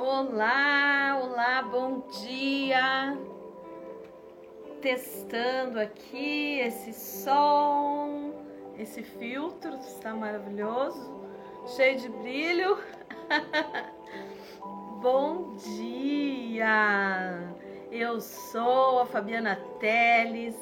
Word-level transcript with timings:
Olá, 0.00 1.20
olá, 1.20 1.60
bom 1.60 2.04
dia. 2.22 3.18
Testando 4.80 5.80
aqui 5.80 6.60
esse 6.60 6.92
som, 6.92 8.32
esse 8.78 9.02
filtro 9.02 9.74
está 9.78 10.14
maravilhoso, 10.14 11.20
cheio 11.74 11.98
de 11.98 12.08
brilho. 12.10 12.78
bom 15.02 15.56
dia. 15.56 17.52
Eu 17.90 18.20
sou 18.20 19.00
a 19.00 19.06
Fabiana 19.06 19.56
Teles. 19.80 20.54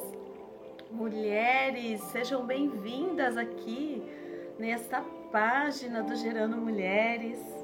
Mulheres, 0.91 2.01
sejam 2.05 2.47
bem-vindas 2.47 3.37
aqui 3.37 4.03
nesta 4.59 5.03
página 5.31 6.03
do 6.03 6.17
Gerando 6.17 6.57
Mulheres. 6.57 7.56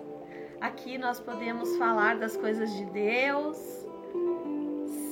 Aqui 0.62 0.96
nós 0.96 1.18
podemos 1.18 1.76
falar 1.76 2.16
das 2.18 2.36
coisas 2.36 2.72
de 2.72 2.84
Deus. 2.84 3.56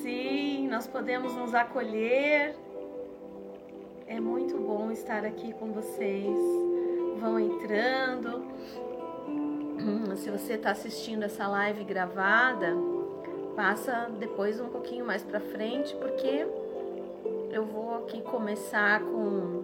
Sim, 0.00 0.68
nós 0.68 0.86
podemos 0.86 1.34
nos 1.34 1.52
acolher. 1.56 2.54
É 4.06 4.20
muito 4.20 4.56
bom 4.56 4.92
estar 4.92 5.24
aqui 5.24 5.52
com 5.54 5.72
vocês. 5.72 6.38
Vão 7.18 7.36
entrando. 7.40 8.44
Se 10.18 10.30
você 10.30 10.52
está 10.52 10.70
assistindo 10.70 11.24
essa 11.24 11.48
live 11.48 11.82
gravada, 11.82 12.72
passa 13.56 14.08
depois 14.20 14.60
um 14.60 14.68
pouquinho 14.68 15.04
mais 15.04 15.24
para 15.24 15.40
frente, 15.40 15.96
porque 15.96 16.46
eu 17.50 17.64
vou 17.64 17.96
aqui 17.96 18.22
começar 18.22 19.00
com 19.00 19.59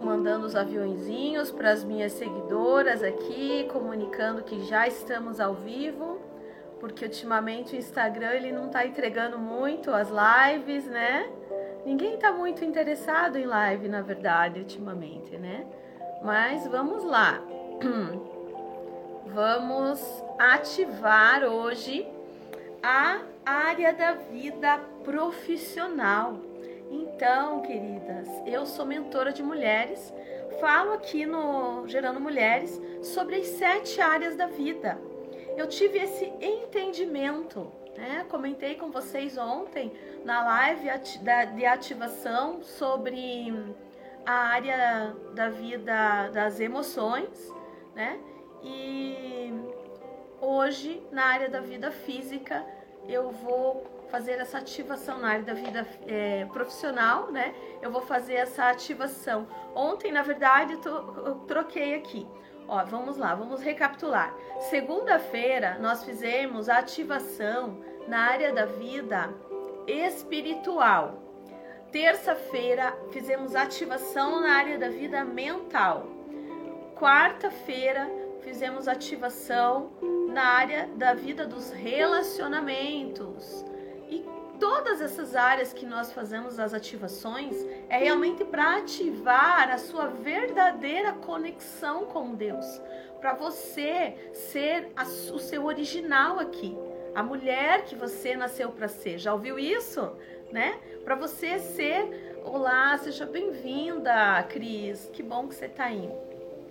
mandando 0.00 0.46
os 0.46 0.54
aviãozinhos 0.54 1.50
para 1.50 1.70
as 1.70 1.82
minhas 1.82 2.12
seguidoras 2.12 3.02
aqui, 3.02 3.68
comunicando 3.72 4.42
que 4.42 4.60
já 4.64 4.86
estamos 4.86 5.40
ao 5.40 5.54
vivo, 5.54 6.20
porque 6.80 7.04
ultimamente 7.04 7.74
o 7.74 7.78
Instagram 7.78 8.32
ele 8.32 8.52
não 8.52 8.66
está 8.66 8.86
entregando 8.86 9.38
muito 9.38 9.90
as 9.90 10.08
lives, 10.08 10.84
né? 10.86 11.28
Ninguém 11.84 12.14
está 12.14 12.32
muito 12.32 12.64
interessado 12.64 13.36
em 13.38 13.46
live, 13.46 13.88
na 13.88 14.02
verdade, 14.02 14.60
ultimamente, 14.60 15.36
né? 15.38 15.66
Mas 16.22 16.66
vamos 16.66 17.04
lá. 17.04 17.40
Vamos 19.28 20.00
ativar 20.38 21.42
hoje 21.42 22.06
a 22.82 23.20
área 23.44 23.92
da 23.92 24.12
vida 24.12 24.78
profissional. 25.04 26.40
Então, 27.16 27.62
queridas, 27.62 28.28
eu 28.44 28.66
sou 28.66 28.84
mentora 28.84 29.32
de 29.32 29.42
mulheres, 29.42 30.12
falo 30.60 30.92
aqui 30.92 31.24
no 31.24 31.88
Gerando 31.88 32.20
Mulheres 32.20 32.78
sobre 33.02 33.36
as 33.36 33.46
sete 33.46 34.02
áreas 34.02 34.36
da 34.36 34.46
vida. 34.48 35.00
Eu 35.56 35.66
tive 35.66 35.98
esse 35.98 36.26
entendimento, 36.38 37.72
né? 37.96 38.26
Comentei 38.28 38.74
com 38.74 38.90
vocês 38.90 39.38
ontem 39.38 39.90
na 40.26 40.44
live 40.44 40.90
de 41.54 41.64
ativação 41.64 42.62
sobre 42.62 43.50
a 44.26 44.34
área 44.34 45.16
da 45.32 45.48
vida 45.48 46.28
das 46.28 46.60
emoções, 46.60 47.50
né? 47.94 48.20
E 48.62 49.54
hoje, 50.38 51.02
na 51.10 51.24
área 51.24 51.48
da 51.48 51.60
vida 51.60 51.90
física, 51.90 52.62
eu 53.08 53.30
vou 53.30 53.95
fazer 54.10 54.32
essa 54.32 54.58
ativação 54.58 55.18
na 55.18 55.28
área 55.28 55.42
da 55.42 55.54
vida 55.54 55.86
é, 56.06 56.44
profissional, 56.46 57.30
né? 57.30 57.54
Eu 57.82 57.90
vou 57.90 58.02
fazer 58.02 58.34
essa 58.34 58.68
ativação. 58.68 59.46
Ontem, 59.74 60.12
na 60.12 60.22
verdade, 60.22 60.78
eu 60.84 61.34
troquei 61.46 61.94
aqui. 61.94 62.26
Ó, 62.68 62.84
vamos 62.84 63.16
lá, 63.16 63.34
vamos 63.34 63.62
recapitular. 63.62 64.34
Segunda-feira 64.70 65.78
nós 65.80 66.02
fizemos 66.04 66.68
a 66.68 66.78
ativação 66.78 67.80
na 68.08 68.18
área 68.18 68.52
da 68.52 68.66
vida 68.66 69.32
espiritual. 69.86 71.22
Terça-feira 71.92 72.92
fizemos 73.10 73.54
ativação 73.54 74.40
na 74.40 74.52
área 74.52 74.76
da 74.78 74.88
vida 74.88 75.24
mental. 75.24 76.08
Quarta-feira 76.96 78.10
fizemos 78.40 78.88
ativação 78.88 79.92
na 80.28 80.42
área 80.42 80.88
da 80.96 81.14
vida 81.14 81.46
dos 81.46 81.70
relacionamentos 81.70 83.64
todas 84.58 85.00
essas 85.00 85.34
áreas 85.34 85.72
que 85.72 85.86
nós 85.86 86.12
fazemos 86.12 86.58
as 86.58 86.74
ativações 86.74 87.56
é 87.88 87.98
realmente 87.98 88.44
para 88.44 88.78
ativar 88.78 89.70
a 89.70 89.78
sua 89.78 90.06
verdadeira 90.06 91.12
conexão 91.12 92.06
com 92.06 92.34
Deus, 92.34 92.66
para 93.20 93.34
você 93.34 94.32
ser 94.32 94.90
a, 94.96 95.02
o 95.04 95.38
seu 95.38 95.64
original 95.64 96.38
aqui, 96.38 96.76
a 97.14 97.22
mulher 97.22 97.84
que 97.84 97.94
você 97.94 98.36
nasceu 98.36 98.70
para 98.70 98.88
ser. 98.88 99.18
Já 99.18 99.32
ouviu 99.32 99.58
isso? 99.58 100.12
Né? 100.52 100.78
Para 101.04 101.14
você 101.14 101.58
ser, 101.58 102.40
olá, 102.44 102.96
seja 102.98 103.26
bem-vinda, 103.26 104.42
Cris. 104.48 105.10
Que 105.12 105.22
bom 105.22 105.48
que 105.48 105.54
você 105.54 105.66
está 105.66 105.84
aí. 105.84 106.08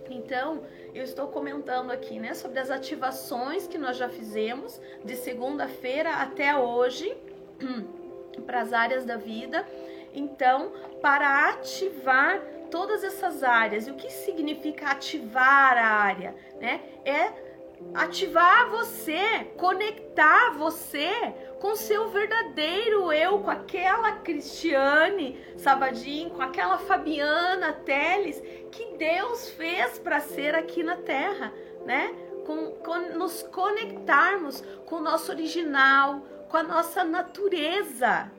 Então, 0.09 0.63
eu 0.94 1.03
estou 1.03 1.28
comentando 1.28 1.91
aqui, 1.91 2.19
né, 2.19 2.34
sobre 2.35 2.59
as 2.59 2.69
ativações 2.69 3.67
que 3.67 3.78
nós 3.78 3.97
já 3.97 4.07
fizemos 4.07 4.79
de 5.03 5.16
segunda-feira 5.16 6.12
até 6.12 6.56
hoje 6.56 7.17
para 8.46 8.62
as 8.62 8.74
áreas 8.74 9.06
da 9.06 9.18
vida. 9.18 9.66
Então, 10.14 10.72
para 11.02 11.50
ativar 11.50 12.40
todas 12.72 13.04
essas 13.04 13.44
áreas, 13.44 13.88
e 13.88 13.92
o 13.92 13.96
que 13.96 14.10
significa 14.10 14.88
ativar 14.88 15.78
a 15.78 15.86
área? 15.86 16.36
Né? 16.60 16.82
É 17.04 17.46
ativar 17.94 18.70
você, 18.70 19.46
conectar 19.58 20.52
você 20.52 21.34
com 21.60 21.76
seu 21.76 22.10
verdadeiro 22.10 23.12
eu, 23.12 23.40
com 23.40 23.50
aquela 23.50 24.14
Cristiane 24.14 25.38
Sabadim, 25.58 26.30
com 26.30 26.42
aquela 26.42 26.78
Fabiana 26.78 27.74
Teles 27.74 28.42
que 28.72 28.98
Deus 28.98 29.50
fez 29.52 30.00
para 30.00 30.20
ser 30.20 30.56
aqui 30.56 30.84
na 30.84 30.98
Terra, 30.98 31.54
né? 31.86 32.14
Com, 32.46 32.72
com, 32.72 33.00
nos 33.18 33.42
conectarmos 33.44 34.62
com 34.86 34.98
o 34.98 35.02
nosso 35.02 35.32
original, 35.32 36.22
com 36.50 36.58
a 36.58 36.64
nossa 36.64 37.04
natureza. 37.04 38.32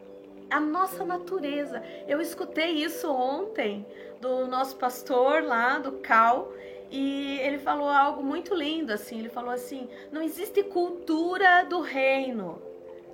A 0.48 0.60
nossa 0.60 1.04
natureza. 1.04 1.82
Eu 2.06 2.20
escutei 2.20 2.70
isso 2.70 3.10
ontem 3.10 3.84
do 4.20 4.46
nosso 4.46 4.76
pastor 4.76 5.42
lá, 5.42 5.78
do 5.78 5.92
Cal, 5.92 6.52
e 6.90 7.38
ele 7.40 7.58
falou 7.58 7.88
algo 7.88 8.22
muito 8.22 8.54
lindo 8.54 8.92
assim. 8.92 9.18
Ele 9.18 9.28
falou 9.28 9.50
assim: 9.50 9.88
não 10.12 10.22
existe 10.22 10.62
cultura 10.62 11.64
do 11.64 11.80
reino. 11.80 12.62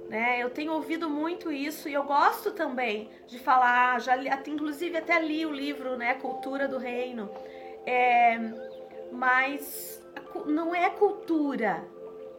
Né? 0.09 0.43
Eu 0.43 0.51
tenho 0.51 0.73
ouvido 0.73 1.09
muito 1.09 1.51
isso 1.51 1.89
e 1.89 1.95
eu 1.95 2.05
gosto 2.05 2.51
também 2.51 3.09
de 3.27 3.39
falar, 3.39 3.99
já 3.99 4.15
li, 4.15 4.29
inclusive 4.47 4.99
até 4.99 5.19
li 5.19 5.47
o 5.47 5.51
livro, 5.51 5.97
né, 5.97 6.13
Cultura 6.15 6.69
do 6.69 6.77
Reino. 6.77 7.31
É, 7.87 8.39
mas 9.11 10.03
não 10.45 10.75
é 10.75 10.91
cultura, 10.91 11.83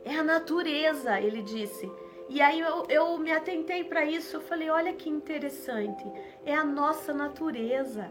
é 0.05 0.15
a 0.15 0.23
natureza, 0.23 1.19
ele 1.19 1.41
disse. 1.41 1.91
E 2.29 2.41
aí 2.41 2.59
eu, 2.59 2.85
eu 2.89 3.17
me 3.17 3.31
atentei 3.31 3.83
para 3.83 4.05
isso, 4.05 4.37
eu 4.37 4.41
falei, 4.41 4.69
olha 4.69 4.93
que 4.93 5.09
interessante, 5.09 6.05
é 6.45 6.55
a 6.55 6.63
nossa 6.63 7.13
natureza. 7.13 8.09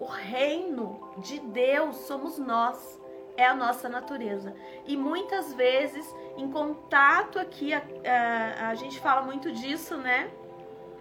O 0.00 0.06
reino 0.06 1.12
de 1.18 1.40
Deus 1.40 1.96
somos 1.98 2.38
nós, 2.38 3.00
é 3.36 3.46
a 3.46 3.54
nossa 3.54 3.88
natureza. 3.88 4.54
E 4.86 4.96
muitas 4.96 5.54
vezes, 5.54 6.04
em 6.36 6.50
contato 6.50 7.38
aqui, 7.38 7.72
a, 7.72 7.82
a, 8.04 8.68
a 8.70 8.74
gente 8.74 8.98
fala 9.00 9.22
muito 9.22 9.50
disso, 9.52 9.96
né? 9.96 10.30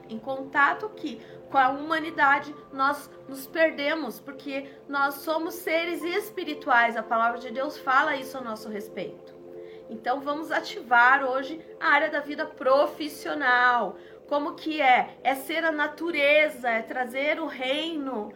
Em 0.10 0.20
contato 0.20 0.86
aqui 0.86 1.22
com 1.50 1.58
a 1.58 1.70
humanidade, 1.70 2.54
nós 2.72 3.10
nos 3.28 3.48
perdemos, 3.48 4.20
porque 4.20 4.70
nós 4.88 5.16
somos 5.16 5.56
seres 5.56 6.04
espirituais. 6.04 6.98
A 6.98 7.04
palavra 7.04 7.40
de 7.40 7.52
Deus 7.52 7.78
fala 7.78 8.16
isso 8.16 8.38
a 8.38 8.42
nosso 8.42 8.70
respeito. 8.70 9.37
Então 9.90 10.20
vamos 10.20 10.52
ativar 10.52 11.24
hoje 11.24 11.60
a 11.80 11.88
área 11.88 12.10
da 12.10 12.20
vida 12.20 12.46
profissional. 12.46 13.98
Como 14.28 14.56
que 14.56 14.82
é? 14.82 15.18
É 15.24 15.36
ser 15.36 15.64
a 15.64 15.72
natureza, 15.72 16.70
é 16.70 16.82
trazer 16.82 17.40
o 17.40 17.46
reino 17.46 18.34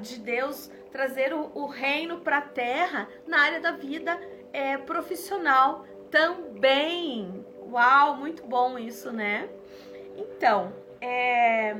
de 0.00 0.20
Deus, 0.20 0.70
trazer 0.92 1.34
o, 1.34 1.66
reino 1.66 2.20
para 2.20 2.38
a 2.38 2.42
terra 2.42 3.08
na 3.26 3.40
área 3.40 3.60
da 3.60 3.72
vida 3.72 4.16
é, 4.52 4.76
profissional 4.78 5.84
também. 6.10 7.44
Uau, 7.72 8.16
muito 8.16 8.44
bom 8.44 8.78
isso, 8.78 9.10
né? 9.10 9.48
Então, 10.16 10.72
é, 11.00 11.74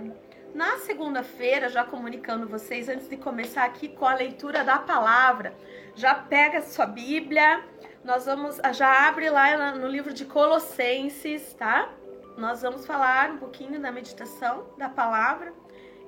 na 0.52 0.78
segunda-feira, 0.78 1.68
já 1.68 1.84
comunicando 1.84 2.48
vocês, 2.48 2.88
antes 2.88 3.08
de 3.08 3.16
começar 3.16 3.64
aqui 3.64 3.88
com 3.88 4.06
a 4.06 4.14
leitura 4.14 4.64
da 4.64 4.78
palavra, 4.78 5.54
já 5.94 6.14
pega 6.14 6.60
sua 6.62 6.86
Bíblia, 6.86 7.62
nós 8.04 8.26
vamos, 8.26 8.60
ah, 8.62 8.72
já 8.72 9.08
abre 9.08 9.30
lá 9.30 9.72
no 9.72 9.88
livro 9.88 10.12
de 10.12 10.24
Colossenses, 10.24 11.54
tá? 11.54 11.90
Nós 12.36 12.62
vamos 12.62 12.86
falar 12.86 13.30
um 13.30 13.38
pouquinho 13.38 13.80
da 13.80 13.90
meditação 13.90 14.66
da 14.76 14.88
palavra. 14.88 15.52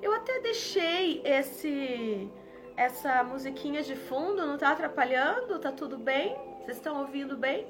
Eu 0.01 0.13
até 0.13 0.39
deixei 0.39 1.21
esse 1.25 2.29
essa 2.75 3.23
musiquinha 3.23 3.81
de 3.81 3.95
fundo, 3.95 4.45
não 4.45 4.55
tá 4.55 4.69
atrapalhando? 4.69 5.57
Tá 5.57 5.71
tudo 5.71 5.97
bem? 5.97 6.35
Vocês 6.59 6.77
estão 6.77 6.99
ouvindo 6.99 7.35
bem? 7.35 7.65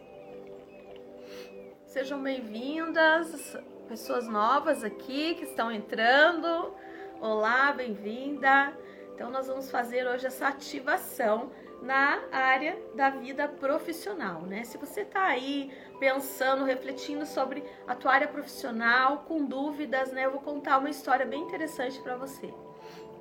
sejam 1.97 2.21
bem-vindas, 2.21 3.57
pessoas 3.87 4.27
novas 4.27 4.83
aqui 4.83 5.33
que 5.33 5.45
estão 5.45 5.71
entrando. 5.71 6.71
Olá, 7.19 7.71
bem-vinda. 7.71 8.71
Então, 9.15 9.31
nós 9.31 9.47
vamos 9.47 9.71
fazer 9.71 10.05
hoje 10.05 10.27
essa 10.27 10.47
ativação 10.49 11.49
na 11.81 12.23
área 12.31 12.77
da 12.95 13.09
vida 13.09 13.47
profissional, 13.47 14.41
né? 14.41 14.63
Se 14.63 14.77
você 14.77 15.01
está 15.01 15.25
aí 15.25 15.71
pensando, 15.99 16.63
refletindo 16.63 17.25
sobre 17.25 17.63
a 17.87 17.95
tua 17.95 18.13
área 18.13 18.27
profissional, 18.27 19.25
com 19.27 19.45
dúvidas, 19.45 20.11
né? 20.11 20.25
Eu 20.25 20.31
vou 20.31 20.41
contar 20.41 20.77
uma 20.79 20.89
história 20.89 21.25
bem 21.25 21.41
interessante 21.41 21.99
para 22.01 22.15
você. 22.15 22.53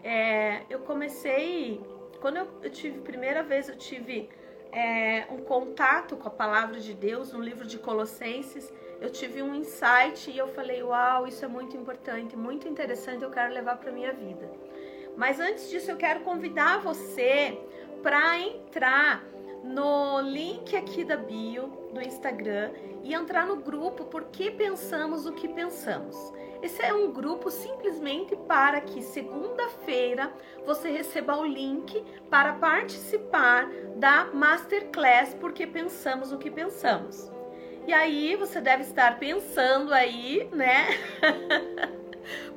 É, 0.03 0.63
eu 0.71 0.81
comecei, 0.81 1.81
quando 2.21 2.39
eu, 2.39 2.49
eu 2.63 2.71
tive, 2.71 3.01
primeira 3.01 3.43
vez 3.43 3.69
eu 3.69 3.77
tive 3.77 4.29
é, 4.73 5.27
um 5.31 5.39
contato 5.39 6.17
com 6.17 6.29
a 6.29 6.31
palavra 6.31 6.79
de 6.79 6.95
Deus 6.95 7.33
no 7.33 7.41
livro 7.41 7.67
de 7.67 7.79
Colossenses, 7.79 8.73
eu 9.01 9.11
tive 9.11 9.43
um 9.43 9.55
insight 9.55 10.31
e 10.31 10.39
eu 10.39 10.49
falei, 10.49 10.83
uau, 10.83 11.27
isso 11.27 11.45
é 11.45 11.49
muito 11.49 11.77
importante, 11.77 12.37
muito 12.37 12.67
interessante, 12.67 13.23
eu 13.23 13.31
quero 13.31 13.53
levar 13.53 13.77
para 13.77 13.93
minha 13.93 14.13
vida. 14.13 14.51
Mas 15.17 15.41
antes 15.41 15.71
disso, 15.71 15.91
eu 15.91 15.97
quero 15.97 16.21
convidar 16.21 16.79
você 16.79 17.59
para 18.07 18.39
entrar 18.39 19.25
no 19.65 20.21
link 20.21 20.77
aqui 20.77 21.03
da 21.03 21.17
bio 21.17 21.67
do 21.93 22.01
Instagram 22.01 22.71
e 23.03 23.13
entrar 23.13 23.45
no 23.45 23.57
grupo 23.57 24.05
Porque 24.05 24.49
Pensamos 24.49 25.27
o 25.27 25.33
que 25.33 25.49
Pensamos. 25.49 26.17
Esse 26.63 26.83
é 26.83 26.95
um 26.95 27.11
grupo 27.11 27.51
simplesmente 27.51 28.37
para 28.47 28.81
que 28.81 29.03
segunda-feira 29.03 30.33
você 30.65 30.89
receba 30.89 31.37
o 31.37 31.45
link 31.45 32.01
para 32.31 32.53
participar 32.53 33.69
da 33.97 34.27
Masterclass 34.27 35.35
Porque 35.35 35.67
Pensamos 35.67 36.31
o 36.31 36.39
que 36.39 36.49
Pensamos. 36.49 37.29
E 37.89 37.93
aí 37.93 38.37
você 38.37 38.61
deve 38.61 38.85
estar 38.85 39.19
pensando 39.19 39.93
aí, 39.93 40.49
né? 40.53 40.87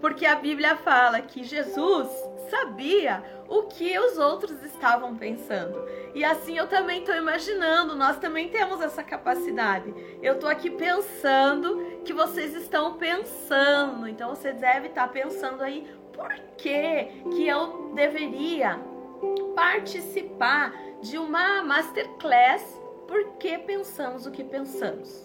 Porque 0.02 0.26
a 0.26 0.36
Bíblia 0.36 0.76
fala 0.76 1.22
que 1.22 1.44
Jesus 1.44 2.08
sabia 2.50 3.24
o 3.48 3.64
que 3.64 3.98
os 3.98 4.18
outros 4.18 4.64
estavam 4.64 5.16
pensando. 5.16 5.84
E 6.14 6.24
assim 6.24 6.58
eu 6.58 6.68
também 6.68 7.00
estou 7.00 7.16
imaginando, 7.16 7.96
nós 7.96 8.18
também 8.18 8.50
temos 8.50 8.82
essa 8.82 9.04
capacidade. 9.04 9.94
Eu 10.22 10.36
estou 10.36 10.50
aqui 10.50 10.70
pensando 10.70 12.02
que 12.06 12.14
vocês 12.14 12.56
estão 12.56 12.94
pensando. 12.94 14.08
Então 14.08 14.30
você 14.30 14.52
deve 14.52 14.88
estar 14.88 15.08
pensando 15.08 15.62
aí 15.62 15.88
por 16.14 16.34
que 16.58 17.06
que 17.36 17.48
eu 17.48 17.92
deveria 17.94 18.80
participar 19.56 20.74
de 21.02 21.18
uma 21.18 21.64
masterclass 21.64 22.80
porque 23.08 23.58
pensamos 23.58 24.28
o 24.28 24.32
que 24.32 24.44
pensamos, 24.44 25.24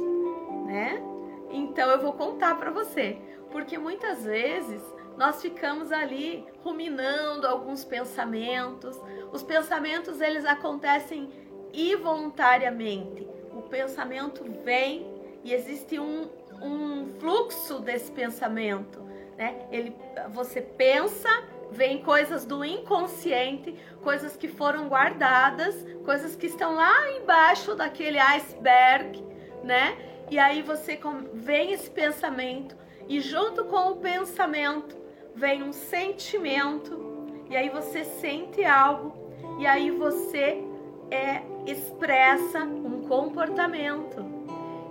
né? 0.67 1.03
Então 1.51 1.91
eu 1.91 2.01
vou 2.01 2.15
contar 2.15 2.57
para 2.57 2.71
você, 2.71 3.19
porque 3.55 3.79
muitas 3.79 4.25
vezes 4.25 4.83
nós 5.17 5.41
ficamos 5.41 5.93
ali 5.93 6.45
ruminando 6.65 7.47
alguns 7.47 7.85
pensamentos. 7.85 9.01
Os 9.31 9.45
pensamentos 9.45 10.21
eles 10.21 10.45
acontecem 10.45 11.31
involuntariamente. 11.73 13.25
O 13.55 13.63
pensamento 13.63 14.43
vem 14.65 15.07
e 15.45 15.53
existe 15.55 16.01
um, 16.01 16.29
um 16.61 17.07
fluxo 17.21 17.79
desse 17.79 18.11
pensamento, 18.11 19.01
né? 19.39 19.69
Ele, 19.71 19.95
você 20.31 20.61
pensa, 20.61 21.29
vem 21.71 22.03
coisas 22.03 22.45
do 22.45 22.65
inconsciente, 22.65 23.73
coisas 24.03 24.35
que 24.37 24.49
foram 24.49 24.89
guardadas, 24.89 25.77
coisas 26.05 26.35
que 26.35 26.47
estão 26.47 26.75
lá 26.75 27.09
embaixo 27.13 27.77
daquele 27.77 28.19
iceberg, 28.19 29.25
né? 29.63 29.97
E 30.29 30.41
aí 30.41 30.61
você 30.61 30.99
vem 31.33 31.71
esse 31.71 31.89
pensamento 31.89 32.83
e 33.09 33.21
junto 33.21 33.65
com 33.65 33.91
o 33.91 33.97
pensamento 33.97 34.97
vem 35.35 35.63
um 35.63 35.73
sentimento, 35.73 36.99
e 37.51 37.57
aí 37.57 37.69
você 37.69 38.05
sente 38.05 38.65
algo, 38.65 39.13
e 39.59 39.67
aí 39.67 39.91
você 39.91 40.65
é, 41.11 41.43
expressa 41.67 42.61
um 42.61 43.03
comportamento. 43.03 44.25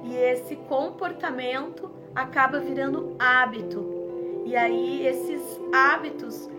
E 0.03 0.15
esse 0.15 0.55
comportamento 0.55 1.89
acaba 2.13 2.59
virando 2.59 3.15
hábito. 3.17 4.43
E 4.45 4.55
aí 4.55 5.07
esses 5.07 5.41
hábitos, 5.73 6.49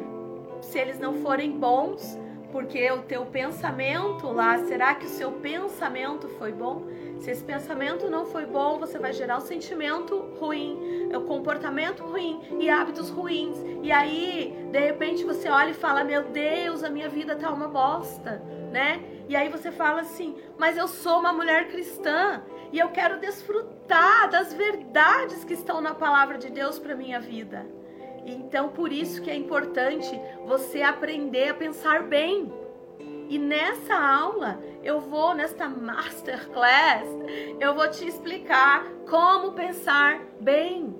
se 0.63 0.79
eles 0.79 0.99
não 0.99 1.15
forem 1.15 1.53
bons, 1.53 2.19
porque 2.51 2.91
o 2.91 3.03
teu 3.03 3.27
pensamento 3.27 4.29
lá, 4.29 4.59
será 4.59 4.95
que 4.95 5.07
o 5.07 5.09
seu 5.09 5.33
pensamento 5.33 6.29
foi 6.29 6.53
bom? 6.53 6.85
Se 7.25 7.31
esse 7.31 7.43
pensamento 7.43 8.11
não 8.11 8.27
foi 8.27 8.45
bom, 8.45 8.79
você 8.79 8.99
vai 8.99 9.11
gerar 9.11 9.39
um 9.39 9.41
sentimento 9.41 10.15
ruim, 10.39 11.09
o 11.11 11.21
um 11.21 11.27
comportamento 11.27 12.05
ruim 12.05 12.39
e 12.61 12.69
hábitos 12.69 13.09
ruins. 13.09 13.57
E 13.83 13.91
aí, 13.91 14.55
de 14.71 14.79
repente, 14.79 15.25
você 15.25 15.49
olha 15.49 15.71
e 15.71 15.75
fala: 15.75 16.05
Meu 16.05 16.25
Deus, 16.25 16.85
a 16.85 16.91
minha 16.91 17.09
vida 17.09 17.35
tá 17.35 17.51
uma 17.51 17.67
bosta, 17.67 18.43
né? 18.71 19.03
E 19.27 19.35
aí 19.35 19.49
você 19.49 19.73
fala 19.73 20.03
assim: 20.03 20.37
Mas 20.59 20.77
eu 20.77 20.87
sou 20.87 21.21
uma 21.21 21.33
mulher 21.33 21.69
cristã 21.69 22.43
e 22.71 22.79
eu 22.79 22.91
quero 22.91 23.19
desfrutar 23.19 24.29
das 24.29 24.53
verdades 24.53 25.45
que 25.45 25.55
estão 25.55 25.81
na 25.81 25.95
palavra 25.95 26.37
de 26.37 26.51
Deus 26.51 26.79
para 26.79 26.95
minha 26.95 27.21
vida. 27.21 27.65
Então, 28.27 28.69
por 28.69 28.93
isso 28.93 29.23
que 29.23 29.31
é 29.31 29.35
importante 29.35 30.11
você 30.45 30.83
aprender 30.83 31.49
a 31.49 31.55
pensar 31.55 32.03
bem. 32.03 32.53
E 33.29 33.39
nessa 33.39 33.95
aula, 33.95 34.61
eu 34.83 35.01
vou 35.01 35.35
nesta 35.35 35.69
masterclass, 35.69 37.09
eu 37.59 37.75
vou 37.75 37.89
te 37.91 38.07
explicar 38.07 38.85
como 39.09 39.53
pensar 39.53 40.21
bem. 40.41 40.95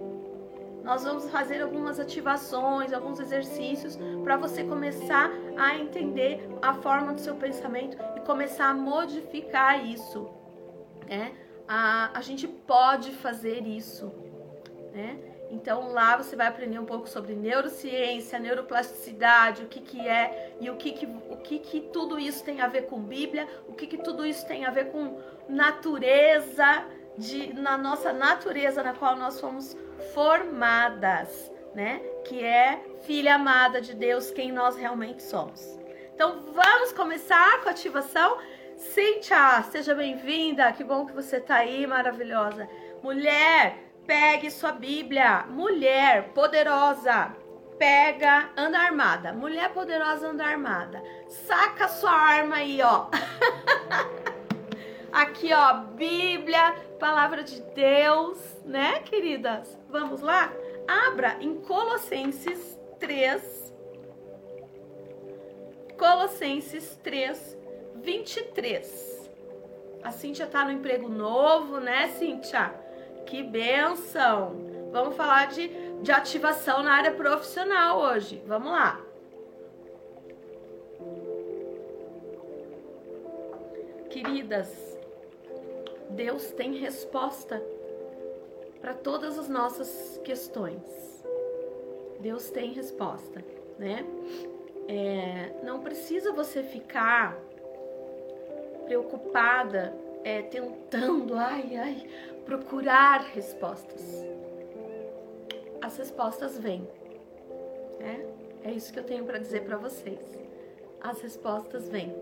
Nós 0.83 1.03
vamos 1.03 1.31
fazer 1.31 1.63
algumas 1.63 1.99
ativações, 1.99 2.93
alguns 2.93 3.19
exercícios 3.19 3.99
para 4.23 4.37
você 4.37 4.63
começar 4.63 5.31
a 5.57 5.79
entender 5.79 6.47
a 6.61 6.75
forma 6.75 7.15
do 7.15 7.21
seu 7.21 7.37
pensamento 7.37 7.97
e 8.17 8.21
começar 8.21 8.67
a 8.67 8.75
modificar 8.75 9.85
isso. 9.87 10.29
Né? 11.09 11.33
A, 11.67 12.11
a 12.19 12.21
gente 12.21 12.47
pode 12.47 13.13
fazer 13.13 13.67
isso. 13.67 14.13
Né? 14.93 15.34
Então 15.51 15.93
lá 15.93 16.17
você 16.17 16.35
vai 16.35 16.47
aprender 16.47 16.79
um 16.79 16.85
pouco 16.85 17.09
sobre 17.09 17.35
neurociência, 17.35 18.39
neuroplasticidade, 18.39 19.63
o 19.63 19.69
que, 19.69 19.81
que 19.81 20.07
é 20.07 20.55
e 20.61 20.71
o 20.71 20.77
que, 20.77 20.93
que, 20.93 21.07
o 21.07 21.37
que, 21.37 21.59
que 21.59 21.81
tudo 21.81 22.19
isso 22.19 22.43
tem 22.43 22.61
a 22.61 22.67
ver 22.67 22.87
com 22.87 23.01
Bíblia, 23.01 23.47
o 23.69 23.73
que, 23.73 23.87
que 23.87 23.99
tudo 23.99 24.27
isso 24.27 24.47
tem 24.47 24.65
a 24.65 24.71
ver 24.71 24.91
com 24.91 25.21
natureza, 25.49 26.85
de, 27.17 27.53
na 27.55 27.79
nossa 27.79 28.13
natureza 28.13 28.83
na 28.83 28.93
qual 28.93 29.17
nós 29.17 29.41
fomos 29.41 29.77
formadas, 30.13 31.51
né? 31.75 32.01
Que 32.25 32.43
é 32.43 32.83
filha 33.03 33.35
amada 33.35 33.81
de 33.81 33.95
Deus, 33.95 34.31
quem 34.31 34.51
nós 34.51 34.77
realmente 34.77 35.23
somos. 35.23 35.79
Então 36.15 36.41
vamos 36.53 36.93
começar 36.93 37.61
com 37.63 37.69
a 37.69 37.73
ativação. 37.73 38.39
Cíntia, 38.77 39.63
seja 39.71 39.95
bem-vinda, 39.95 40.73
que 40.73 40.83
bom 40.83 41.07
que 41.07 41.13
você 41.13 41.37
está 41.37 41.57
aí, 41.57 41.87
maravilhosa. 41.87 42.69
Mulher, 43.03 43.79
Pegue 44.07 44.51
sua 44.51 44.73
Bíblia. 44.73 45.47
Mulher 45.49 46.33
poderosa. 46.35 47.35
Pega, 47.79 48.51
anda 48.57 48.79
armada. 48.79 49.33
Mulher 49.33 49.73
poderosa 49.73 50.29
anda 50.29 50.45
armada. 50.45 51.03
Saca 51.29 51.89
sua 51.89 52.13
arma 52.13 52.57
aí, 52.57 52.81
ó. 52.83 53.07
Aqui, 55.13 55.53
ó, 55.53 55.75
Bíblia, 55.95 56.75
palavra 56.99 57.45
de 57.45 57.61
Deus, 57.75 58.39
né, 58.65 58.99
queridas? 59.01 59.79
Vamos 59.89 60.21
lá? 60.21 60.53
Abra 61.07 61.37
em 61.41 61.55
Colossenses 61.61 62.79
3. 62.99 63.73
Colossenses 65.97 66.99
3, 67.03 67.57
23. 67.97 69.31
A 70.03 70.11
Cíntia 70.11 70.47
tá 70.47 70.65
no 70.65 70.73
emprego 70.73 71.09
novo, 71.09 71.79
né, 71.79 72.09
Cíntia? 72.09 72.84
Que 73.27 73.43
benção! 73.43 74.53
Vamos 74.93 75.17
falar 75.17 75.49
de, 75.49 75.69
de 76.03 76.13
ativação 76.13 76.83
na 76.83 76.93
área 76.93 77.13
profissional 77.13 78.01
hoje. 78.01 78.43
Vamos 78.47 78.71
lá. 78.71 79.01
Queridas, 84.09 84.97
Deus 86.11 86.53
tem 86.53 86.75
resposta 86.75 87.61
para 88.81 88.95
todas 88.95 89.39
as 89.39 89.49
nossas 89.49 90.21
questões. 90.23 91.25
Deus 92.21 92.51
tem 92.51 92.73
resposta, 92.73 93.45
né? 93.79 94.05
É, 94.87 95.55
não 95.65 95.81
precisa 95.81 96.33
você 96.33 96.63
ficar 96.63 97.37
preocupada, 98.85 99.95
é, 100.25 100.43
tentando, 100.43 101.37
ai, 101.37 101.77
ai, 101.77 102.09
procurar 102.45 103.21
respostas. 103.21 104.25
As 105.81 105.97
respostas 105.99 106.59
vêm. 106.59 106.89
É, 108.01 108.69
é 108.69 108.73
isso 108.73 108.93
que 108.93 108.99
eu 108.99 109.05
tenho 109.05 109.25
para 109.25 109.39
dizer 109.39 109.63
para 109.65 109.77
vocês. 109.77 110.19
As 111.01 111.21
respostas 111.21 111.89
vêm. 111.89 112.15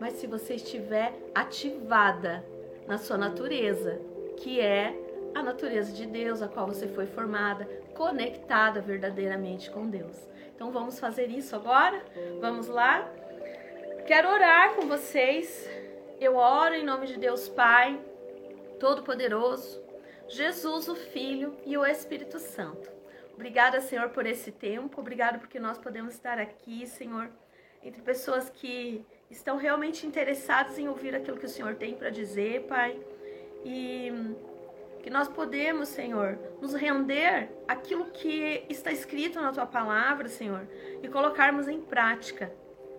Mas 0.00 0.14
se 0.14 0.26
você 0.26 0.54
estiver 0.54 1.14
ativada 1.34 2.44
na 2.88 2.98
sua 2.98 3.16
natureza, 3.16 4.00
que 4.36 4.60
é 4.60 4.98
a 5.34 5.42
natureza 5.42 5.92
de 5.92 6.06
Deus, 6.06 6.42
a 6.42 6.48
qual 6.48 6.66
você 6.66 6.88
foi 6.88 7.06
formada, 7.06 7.66
conectada 7.94 8.80
verdadeiramente 8.80 9.70
com 9.70 9.86
Deus. 9.86 10.28
Então 10.54 10.72
vamos 10.72 10.98
fazer 10.98 11.26
isso 11.26 11.54
agora? 11.54 12.02
Vamos 12.40 12.66
lá? 12.66 13.08
Quero 14.06 14.28
orar 14.28 14.74
com 14.74 14.88
vocês. 14.88 15.68
Eu 16.20 16.36
oro 16.36 16.74
em 16.74 16.84
nome 16.84 17.06
de 17.06 17.16
Deus 17.16 17.48
Pai, 17.48 17.98
Todo-Poderoso, 18.78 19.82
Jesus, 20.28 20.86
o 20.86 20.94
Filho 20.94 21.56
e 21.64 21.78
o 21.78 21.86
Espírito 21.86 22.38
Santo. 22.38 22.90
Obrigada, 23.32 23.80
Senhor, 23.80 24.10
por 24.10 24.26
esse 24.26 24.52
tempo. 24.52 25.00
Obrigada 25.00 25.38
porque 25.38 25.58
nós 25.58 25.78
podemos 25.78 26.12
estar 26.12 26.38
aqui, 26.38 26.86
Senhor, 26.86 27.30
entre 27.82 28.02
pessoas 28.02 28.50
que 28.50 29.02
estão 29.30 29.56
realmente 29.56 30.06
interessadas 30.06 30.78
em 30.78 30.90
ouvir 30.90 31.14
aquilo 31.14 31.38
que 31.38 31.46
o 31.46 31.48
Senhor 31.48 31.74
tem 31.76 31.94
para 31.94 32.10
dizer, 32.10 32.66
Pai. 32.68 33.00
E 33.64 34.12
que 35.02 35.08
nós 35.08 35.26
podemos, 35.26 35.88
Senhor, 35.88 36.38
nos 36.60 36.74
render 36.74 37.48
aquilo 37.66 38.04
que 38.10 38.66
está 38.68 38.92
escrito 38.92 39.40
na 39.40 39.52
tua 39.52 39.64
palavra, 39.64 40.28
Senhor, 40.28 40.68
e 41.02 41.08
colocarmos 41.08 41.66
em 41.66 41.80
prática, 41.80 42.52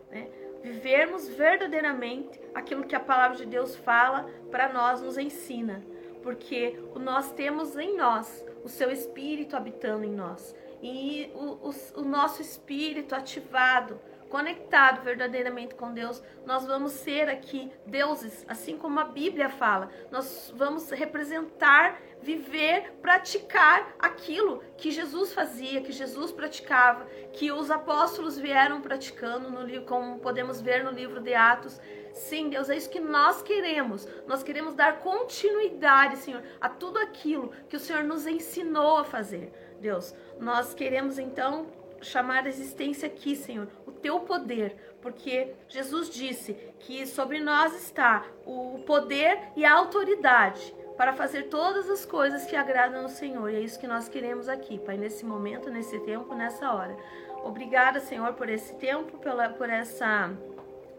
né? 0.09 0.27
Vivermos 0.61 1.27
verdadeiramente 1.27 2.39
aquilo 2.53 2.83
que 2.83 2.95
a 2.95 2.99
palavra 2.99 3.37
de 3.37 3.45
Deus 3.45 3.75
fala 3.75 4.29
para 4.51 4.71
nós, 4.71 5.01
nos 5.01 5.17
ensina, 5.17 5.83
porque 6.21 6.79
nós 6.95 7.31
temos 7.31 7.75
em 7.77 7.97
nós 7.97 8.45
o 8.63 8.69
seu 8.69 8.91
espírito 8.91 9.55
habitando 9.55 10.05
em 10.05 10.11
nós. 10.11 10.55
E 10.81 11.31
o, 11.33 11.69
o, 11.69 12.01
o 12.01 12.03
nosso 12.03 12.41
espírito 12.41 13.15
ativado 13.15 13.99
conectado 14.31 15.03
verdadeiramente 15.03 15.75
com 15.75 15.93
Deus, 15.93 16.23
nós 16.45 16.65
vamos 16.65 16.93
ser 16.93 17.29
aqui 17.29 17.69
deuses, 17.85 18.45
assim 18.47 18.77
como 18.77 18.99
a 18.99 19.03
Bíblia 19.03 19.49
fala. 19.49 19.89
Nós 20.09 20.51
vamos 20.55 20.89
representar, 20.89 22.01
viver, 22.21 22.93
praticar 23.01 23.93
aquilo 23.99 24.63
que 24.77 24.89
Jesus 24.89 25.33
fazia, 25.33 25.81
que 25.81 25.91
Jesus 25.91 26.31
praticava, 26.31 27.05
que 27.33 27.51
os 27.51 27.69
apóstolos 27.69 28.39
vieram 28.39 28.81
praticando 28.81 29.51
no 29.51 29.61
livro, 29.63 29.85
como 29.85 30.19
podemos 30.19 30.61
ver 30.61 30.83
no 30.83 30.91
livro 30.91 31.19
de 31.19 31.33
Atos. 31.33 31.79
Sim, 32.13 32.49
Deus, 32.49 32.69
é 32.69 32.77
isso 32.77 32.89
que 32.89 32.99
nós 32.99 33.41
queremos. 33.41 34.07
Nós 34.25 34.41
queremos 34.43 34.73
dar 34.73 34.99
continuidade, 34.99 36.17
Senhor, 36.17 36.41
a 36.59 36.69
tudo 36.69 36.99
aquilo 36.99 37.51
que 37.67 37.75
o 37.75 37.79
Senhor 37.79 38.03
nos 38.03 38.25
ensinou 38.25 38.97
a 38.97 39.03
fazer. 39.03 39.51
Deus, 39.79 40.15
nós 40.39 40.73
queremos 40.73 41.17
então 41.17 41.67
chamar 42.01 42.45
a 42.45 42.49
existência 42.49 43.07
aqui, 43.07 43.35
Senhor, 43.35 43.67
o 43.85 43.91
teu 43.91 44.19
poder, 44.21 44.75
porque 45.01 45.53
Jesus 45.67 46.09
disse 46.09 46.53
que 46.79 47.05
sobre 47.05 47.39
nós 47.39 47.75
está 47.75 48.25
o 48.45 48.83
poder 48.85 49.39
e 49.55 49.65
a 49.65 49.73
autoridade 49.73 50.73
para 50.97 51.13
fazer 51.13 51.43
todas 51.43 51.89
as 51.89 52.05
coisas 52.05 52.45
que 52.45 52.55
agradam 52.55 53.01
ao 53.01 53.09
Senhor. 53.09 53.49
E 53.49 53.55
é 53.55 53.59
isso 53.59 53.79
que 53.79 53.87
nós 53.87 54.07
queremos 54.07 54.47
aqui, 54.47 54.77
Pai, 54.77 54.97
nesse 54.97 55.25
momento, 55.25 55.69
nesse 55.69 55.99
tempo, 56.01 56.35
nessa 56.35 56.71
hora. 56.73 56.95
Obrigada, 57.43 57.99
Senhor, 57.99 58.33
por 58.33 58.49
esse 58.49 58.75
tempo, 58.75 59.17
pela, 59.17 59.49
por 59.49 59.69
essa 59.69 60.31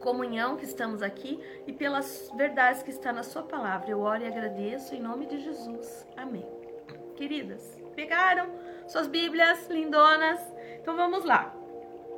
comunhão 0.01 0.57
que 0.57 0.65
estamos 0.65 1.03
aqui 1.03 1.41
e 1.67 1.73
pelas 1.73 2.31
verdades 2.35 2.83
que 2.83 2.91
está 2.91 3.13
na 3.13 3.23
Sua 3.23 3.43
palavra. 3.43 3.91
Eu 3.91 4.01
oro 4.01 4.23
e 4.23 4.27
agradeço 4.27 4.95
em 4.95 5.01
nome 5.01 5.27
de 5.27 5.39
Jesus. 5.39 6.07
Amém. 6.17 6.45
Queridas, 7.15 7.81
pegaram 7.95 8.51
suas 8.89 9.07
Bíblias 9.07 9.69
lindonas? 9.69 10.41
Então 10.83 10.97
vamos 10.97 11.25
lá. 11.25 11.55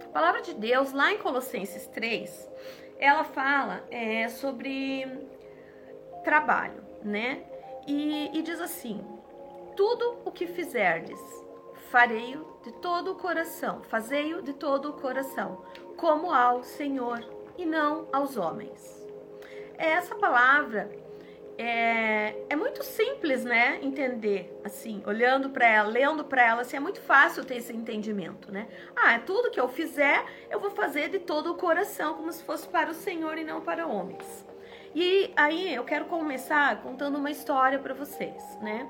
A 0.03 0.09
palavra 0.09 0.41
de 0.41 0.55
Deus, 0.55 0.93
lá 0.93 1.13
em 1.13 1.19
Colossenses 1.19 1.87
3, 1.89 2.51
ela 2.99 3.23
fala 3.23 3.85
é, 3.91 4.27
sobre 4.31 5.07
trabalho, 6.25 6.83
né? 7.03 7.45
E, 7.87 8.31
e 8.33 8.41
diz 8.41 8.59
assim: 8.63 9.07
tudo 9.77 10.23
o 10.25 10.33
que 10.33 10.47
fizerdes, 10.47 11.21
farei-o 11.91 12.59
de 12.63 12.73
todo 12.73 13.13
o 13.13 13.17
coração, 13.17 13.83
fazei-o 13.83 14.41
de 14.41 14.55
todo 14.55 14.89
o 14.89 14.93
coração, 14.95 15.63
como 15.99 16.33
ao 16.33 16.63
Senhor 16.63 17.23
e 17.59 17.67
não 17.67 18.09
aos 18.11 18.39
homens. 18.39 19.07
Essa 19.77 20.15
palavra 20.15 20.91
é, 21.57 22.35
é 22.49 22.57
muito 22.57 22.83
simples, 22.83 23.45
né? 23.45 23.79
Entender, 23.83 24.61
assim, 24.65 25.03
olhando 25.07 25.51
para 25.51 25.67
ela, 25.67 25.89
lendo 25.89 26.25
para 26.25 26.45
ela, 26.45 26.63
assim, 26.63 26.77
é 26.77 26.81
muito 26.81 27.01
fácil 27.01 27.45
ter 27.45 27.57
esse 27.57 27.73
entendimento, 27.73 28.51
né? 28.51 28.67
Ah, 28.97 29.15
é 29.15 29.19
tudo 29.21 29.51
que 29.51 29.61
eu 29.61 29.69
fizer, 29.69 30.25
eu 30.51 30.59
vou 30.59 30.71
fazer 30.71 31.09
de 31.09 31.21
todo 31.21 31.53
o 31.53 31.55
coração, 31.55 32.15
como 32.15 32.33
se 32.33 32.43
fosse 32.43 32.69
para 32.69 32.91
o 32.91 32.95
Senhor 32.95 33.39
e 33.39 33.45
não 33.45 33.61
para 33.61 33.87
homens. 33.87 34.45
E 34.95 35.33
aí 35.37 35.75
eu 35.75 35.85
quero 35.85 36.07
começar 36.07 36.83
contando 36.83 37.19
uma 37.19 37.31
história 37.31 37.79
para 37.79 37.95
vocês, 37.95 38.59
né? 38.61 38.89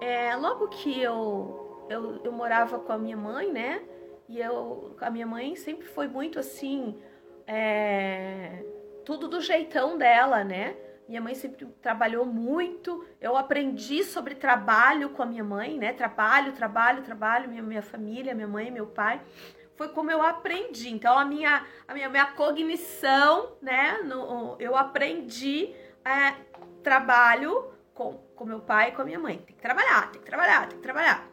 É, 0.00 0.36
logo 0.36 0.68
que 0.68 1.00
eu, 1.00 1.84
eu, 1.88 2.20
eu 2.22 2.32
morava 2.32 2.78
com 2.78 2.92
a 2.92 2.98
minha 2.98 3.16
mãe, 3.16 3.52
né? 3.52 3.82
E 4.28 4.38
eu, 4.40 4.94
a 5.00 5.10
minha 5.10 5.26
mãe 5.26 5.56
sempre 5.56 5.86
foi 5.86 6.06
muito 6.06 6.38
assim, 6.38 6.96
é, 7.46 8.64
tudo 9.04 9.26
do 9.26 9.40
jeitão 9.40 9.96
dela, 9.98 10.44
né? 10.44 10.76
Minha 11.08 11.22
mãe 11.22 11.34
sempre 11.34 11.64
trabalhou 11.80 12.26
muito. 12.26 13.02
Eu 13.18 13.34
aprendi 13.34 14.04
sobre 14.04 14.34
trabalho 14.34 15.08
com 15.10 15.22
a 15.22 15.26
minha 15.26 15.42
mãe, 15.42 15.78
né? 15.78 15.94
Trabalho, 15.94 16.52
trabalho, 16.52 17.02
trabalho, 17.02 17.48
minha, 17.48 17.62
minha 17.62 17.82
família, 17.82 18.34
minha 18.34 18.46
mãe, 18.46 18.70
meu 18.70 18.86
pai. 18.86 19.22
Foi 19.74 19.88
como 19.88 20.10
eu 20.10 20.20
aprendi. 20.20 20.90
Então, 20.90 21.18
a 21.18 21.24
minha, 21.24 21.64
a 21.86 21.94
minha, 21.94 22.10
minha 22.10 22.26
cognição, 22.32 23.56
né? 23.62 24.00
No, 24.04 24.56
eu 24.60 24.76
aprendi 24.76 25.74
é, 26.04 26.34
trabalho 26.82 27.72
com, 27.94 28.18
com 28.36 28.44
meu 28.44 28.60
pai 28.60 28.90
e 28.90 28.92
com 28.92 29.00
a 29.00 29.04
minha 29.06 29.18
mãe. 29.18 29.38
Tem 29.38 29.56
que 29.56 29.62
trabalhar, 29.62 30.12
tem 30.12 30.20
que 30.20 30.26
trabalhar, 30.26 30.68
tem 30.68 30.76
que 30.76 30.82
trabalhar. 30.82 31.26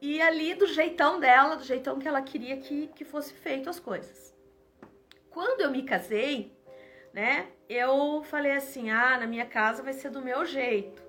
E 0.00 0.20
ali, 0.20 0.54
do 0.54 0.66
jeitão 0.66 1.18
dela, 1.18 1.56
do 1.56 1.64
jeitão 1.64 1.98
que 1.98 2.06
ela 2.06 2.20
queria 2.20 2.58
que, 2.58 2.88
que 2.88 3.04
fosse 3.04 3.32
feito 3.32 3.70
as 3.70 3.80
coisas. 3.80 4.34
Quando 5.30 5.62
eu 5.62 5.70
me 5.70 5.82
casei, 5.82 6.55
né? 7.16 7.48
Eu 7.66 8.22
falei 8.24 8.52
assim: 8.52 8.90
"Ah, 8.90 9.16
na 9.18 9.26
minha 9.26 9.46
casa 9.46 9.82
vai 9.82 9.94
ser 9.94 10.10
do 10.10 10.20
meu 10.20 10.44
jeito". 10.44 11.02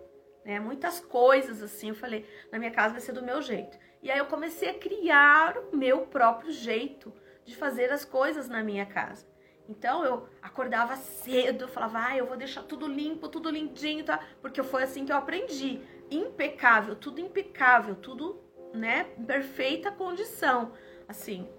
Né? 0.45 0.57
Muitas 0.57 1.01
coisas 1.01 1.61
assim, 1.61 1.89
eu 1.89 1.95
falei: 1.95 2.25
"Na 2.49 2.57
minha 2.57 2.71
casa 2.71 2.93
vai 2.93 3.01
ser 3.01 3.11
do 3.11 3.21
meu 3.21 3.41
jeito". 3.41 3.77
E 4.01 4.09
aí 4.09 4.17
eu 4.17 4.25
comecei 4.25 4.69
a 4.69 4.79
criar 4.79 5.57
o 5.57 5.75
meu 5.75 6.07
próprio 6.07 6.49
jeito 6.53 7.13
de 7.43 7.57
fazer 7.57 7.91
as 7.91 8.05
coisas 8.05 8.47
na 8.47 8.63
minha 8.63 8.85
casa. 8.85 9.27
Então 9.67 10.05
eu 10.05 10.29
acordava 10.41 10.95
cedo, 10.95 11.65
eu 11.65 11.67
falava, 11.67 12.05
ah, 12.07 12.17
eu 12.17 12.25
vou 12.25 12.37
deixar 12.37 12.63
tudo 12.63 12.87
limpo, 12.87 13.27
tudo 13.27 13.49
lindinho, 13.49 14.05
tá? 14.05 14.17
Porque 14.41 14.63
foi 14.63 14.83
assim 14.83 15.05
que 15.05 15.11
eu 15.11 15.17
aprendi. 15.17 15.81
Impecável, 16.09 16.95
tudo 16.95 17.19
impecável, 17.19 17.95
tudo, 17.95 18.41
né, 18.73 19.07
em 19.17 19.25
perfeita 19.25 19.91
condição, 19.91 20.71
assim. 21.05 21.49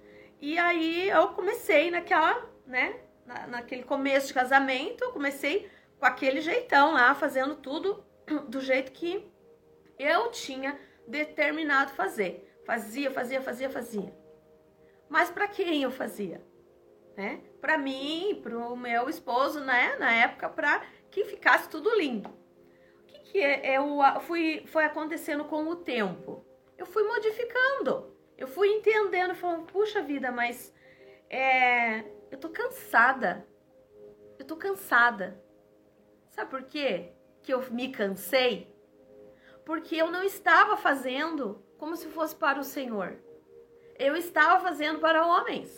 E 0.41 0.57
aí 0.57 1.07
eu 1.09 1.27
comecei 1.29 1.91
naquela, 1.91 2.49
né, 2.65 2.99
na, 3.29 3.45
naquele 3.45 3.83
começo 3.83 4.27
de 4.27 4.33
casamento, 4.33 5.03
eu 5.03 5.11
comecei 5.11 5.69
com 5.99 6.05
aquele 6.05 6.41
jeitão 6.41 6.93
lá, 6.93 7.13
fazendo 7.13 7.55
tudo 7.55 8.03
do 8.49 8.59
jeito 8.59 8.91
que 8.91 9.31
eu 9.99 10.31
tinha 10.31 10.79
determinado 11.07 11.91
fazer. 11.91 12.59
Fazia, 12.65 13.11
fazia, 13.11 13.39
fazia, 13.39 13.69
fazia. 13.69 14.13
Mas 15.07 15.29
para 15.29 15.47
quem 15.47 15.83
eu 15.83 15.91
fazia? 15.91 16.41
Né? 17.15 17.41
Para 17.61 17.77
mim, 17.77 18.39
para 18.41 18.57
o 18.57 18.75
meu 18.75 19.07
esposo, 19.09 19.59
né? 19.59 19.95
Na 19.99 20.11
época, 20.11 20.49
para 20.49 20.81
que 21.11 21.25
ficasse 21.25 21.69
tudo 21.69 21.95
lindo. 21.95 22.29
O 22.29 23.05
que, 23.05 23.19
que 23.19 23.39
é, 23.39 23.77
eu 23.77 23.99
fui, 24.21 24.63
foi 24.67 24.85
acontecendo 24.85 25.45
com 25.45 25.67
o 25.67 25.75
tempo? 25.75 26.45
Eu 26.77 26.85
fui 26.85 27.03
modificando. 27.03 28.15
Eu 28.37 28.47
fui 28.47 28.69
entendendo, 28.69 29.35
falando, 29.35 29.65
puxa 29.65 30.01
vida, 30.01 30.31
mas 30.31 30.73
é, 31.29 32.05
eu 32.31 32.37
tô 32.37 32.49
cansada. 32.49 33.45
Eu 34.37 34.45
tô 34.45 34.55
cansada. 34.55 35.41
Sabe 36.29 36.49
por 36.49 36.63
quê? 36.63 37.13
Que 37.43 37.53
eu 37.53 37.61
me 37.71 37.91
cansei? 37.91 38.73
Porque 39.65 39.95
eu 39.95 40.09
não 40.11 40.23
estava 40.23 40.77
fazendo 40.77 41.63
como 41.77 41.95
se 41.95 42.07
fosse 42.07 42.35
para 42.35 42.59
o 42.59 42.63
Senhor. 42.63 43.17
Eu 43.97 44.15
estava 44.15 44.61
fazendo 44.61 44.99
para 44.99 45.25
homens. 45.25 45.69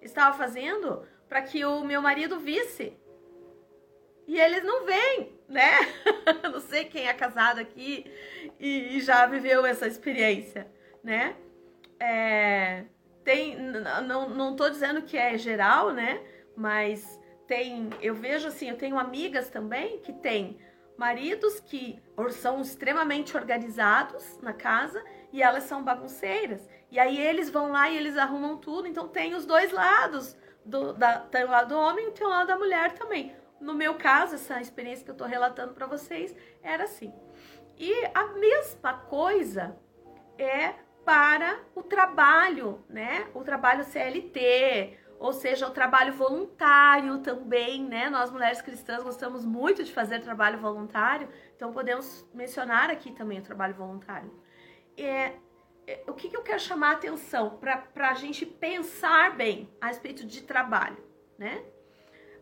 Estava 0.00 0.36
fazendo 0.36 1.06
para 1.28 1.42
que 1.42 1.64
o 1.64 1.84
meu 1.84 2.02
marido 2.02 2.38
visse. 2.38 2.96
E 4.26 4.40
eles 4.40 4.64
não 4.64 4.84
veem, 4.84 5.38
né? 5.48 5.70
não 6.52 6.60
sei 6.60 6.84
quem 6.86 7.06
é 7.06 7.14
casado 7.14 7.60
aqui 7.60 8.10
e 8.58 9.00
já 9.00 9.26
viveu 9.26 9.64
essa 9.64 9.86
experiência, 9.86 10.66
né? 11.02 11.36
É, 12.00 12.86
tem, 13.26 13.56
não, 13.58 14.28
não 14.28 14.54
dizendo 14.54 15.02
que 15.02 15.18
é 15.18 15.36
geral, 15.36 15.92
né? 15.92 16.22
Mas 16.56 17.20
tem, 17.44 17.90
eu 18.00 18.14
vejo 18.14 18.46
assim, 18.46 18.70
eu 18.70 18.78
tenho 18.78 18.96
amigas 18.96 19.50
também 19.50 19.98
que 19.98 20.12
têm 20.12 20.56
maridos 20.96 21.58
que 21.58 22.00
são 22.30 22.62
extremamente 22.62 23.36
organizados 23.36 24.38
na 24.40 24.52
casa 24.52 25.04
e 25.32 25.42
elas 25.42 25.64
são 25.64 25.82
bagunceiras. 25.82 26.68
E 26.88 27.00
aí 27.00 27.20
eles 27.20 27.50
vão 27.50 27.72
lá 27.72 27.90
e 27.90 27.96
eles 27.96 28.16
arrumam 28.16 28.58
tudo. 28.58 28.86
Então 28.86 29.08
tem 29.08 29.34
os 29.34 29.44
dois 29.44 29.72
lados. 29.72 30.36
Do, 30.64 30.92
da, 30.92 31.18
tem 31.18 31.44
o 31.44 31.50
lado 31.50 31.74
do 31.74 31.78
homem 31.78 32.08
e 32.08 32.12
tem 32.12 32.26
o 32.26 32.30
lado 32.30 32.46
da 32.46 32.56
mulher 32.56 32.92
também. 32.92 33.34
no 33.60 33.74
meu 33.74 33.94
caso, 33.94 34.36
essa 34.36 34.60
experiência 34.60 35.04
que 35.04 35.10
eu 35.10 35.14
estou 35.14 35.26
relatando 35.26 35.74
para 35.74 35.86
vocês 35.86 36.34
era 36.62 36.84
assim. 36.84 37.12
E 37.76 37.92
a 38.14 38.28
mesma 38.28 38.94
coisa 38.94 39.76
é 40.38 40.74
para 41.06 41.60
o 41.72 41.84
trabalho, 41.84 42.84
né? 42.88 43.28
O 43.32 43.44
trabalho 43.44 43.84
CLT, 43.84 44.98
ou 45.20 45.32
seja, 45.32 45.68
o 45.68 45.70
trabalho 45.70 46.12
voluntário 46.12 47.18
também, 47.20 47.80
né? 47.84 48.10
Nós 48.10 48.32
mulheres 48.32 48.60
cristãs 48.60 49.04
gostamos 49.04 49.44
muito 49.44 49.84
de 49.84 49.92
fazer 49.92 50.18
trabalho 50.20 50.58
voluntário, 50.58 51.28
então 51.54 51.72
podemos 51.72 52.28
mencionar 52.34 52.90
aqui 52.90 53.12
também 53.12 53.38
o 53.38 53.42
trabalho 53.42 53.74
voluntário. 53.74 54.34
É, 54.96 55.34
é, 55.86 56.02
o 56.08 56.12
que, 56.12 56.28
que 56.28 56.36
eu 56.36 56.42
quero 56.42 56.58
chamar 56.58 56.90
a 56.90 56.94
atenção 56.94 57.56
para 57.56 58.10
a 58.10 58.14
gente 58.14 58.44
pensar 58.44 59.36
bem 59.36 59.70
a 59.80 59.86
respeito 59.86 60.26
de 60.26 60.42
trabalho, 60.42 60.98
né? 61.38 61.64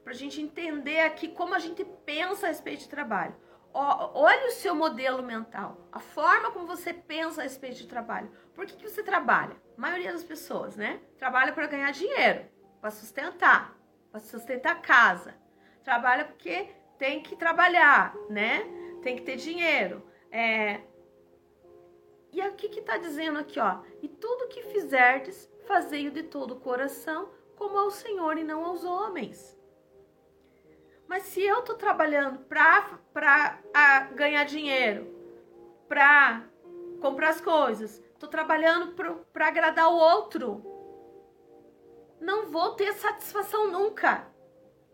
Para 0.02 0.14
a 0.14 0.16
gente 0.16 0.40
entender 0.40 1.00
aqui 1.00 1.28
como 1.28 1.54
a 1.54 1.58
gente 1.58 1.84
pensa 2.06 2.46
a 2.46 2.48
respeito 2.48 2.80
de 2.80 2.88
trabalho. 2.88 3.34
Olhe 3.74 4.46
o 4.46 4.52
seu 4.52 4.74
modelo 4.74 5.22
mental, 5.22 5.88
a 5.90 5.98
forma 5.98 6.52
como 6.52 6.66
você 6.66 6.92
pensa 6.92 7.40
a 7.40 7.44
respeito 7.44 7.78
de 7.78 7.86
trabalho. 7.86 8.30
Por 8.54 8.66
que, 8.66 8.76
que 8.76 8.88
você 8.88 9.02
trabalha? 9.02 9.56
A 9.76 9.80
maioria 9.80 10.12
das 10.12 10.22
pessoas, 10.22 10.76
né? 10.76 11.00
Trabalha 11.18 11.52
para 11.52 11.66
ganhar 11.66 11.90
dinheiro 11.90 12.54
para 12.84 12.90
sustentar, 12.90 13.74
para 14.10 14.20
sustentar 14.20 14.72
a 14.72 14.78
casa. 14.78 15.34
Trabalha 15.82 16.26
porque 16.26 16.68
tem 16.98 17.22
que 17.22 17.34
trabalhar, 17.34 18.14
né? 18.28 18.62
Tem 19.02 19.16
que 19.16 19.22
ter 19.22 19.36
dinheiro. 19.36 20.06
É... 20.30 20.82
E 22.30 22.42
aqui 22.42 22.68
que 22.68 22.80
está 22.80 22.98
dizendo 22.98 23.38
aqui, 23.38 23.58
ó. 23.58 23.80
E 24.02 24.08
tudo 24.08 24.48
que 24.48 24.64
fizerdes, 24.64 25.50
fazei-o 25.66 26.10
de 26.10 26.24
todo 26.24 26.50
o 26.50 26.60
coração, 26.60 27.30
como 27.56 27.78
ao 27.78 27.90
Senhor 27.90 28.36
e 28.36 28.44
não 28.44 28.62
aos 28.62 28.84
homens. 28.84 29.58
Mas 31.08 31.24
se 31.24 31.42
eu 31.42 31.62
tô 31.62 31.74
trabalhando 31.74 32.38
para 32.40 33.58
ganhar 34.14 34.44
dinheiro, 34.44 35.14
para 35.88 36.44
comprar 37.00 37.30
as 37.30 37.40
coisas, 37.40 38.02
tô 38.18 38.26
trabalhando 38.26 38.94
para 39.32 39.48
agradar 39.48 39.88
o 39.88 39.96
outro, 39.96 40.64
não 42.20 42.46
vou 42.46 42.74
ter 42.74 42.92
satisfação 42.94 43.70
nunca, 43.70 44.26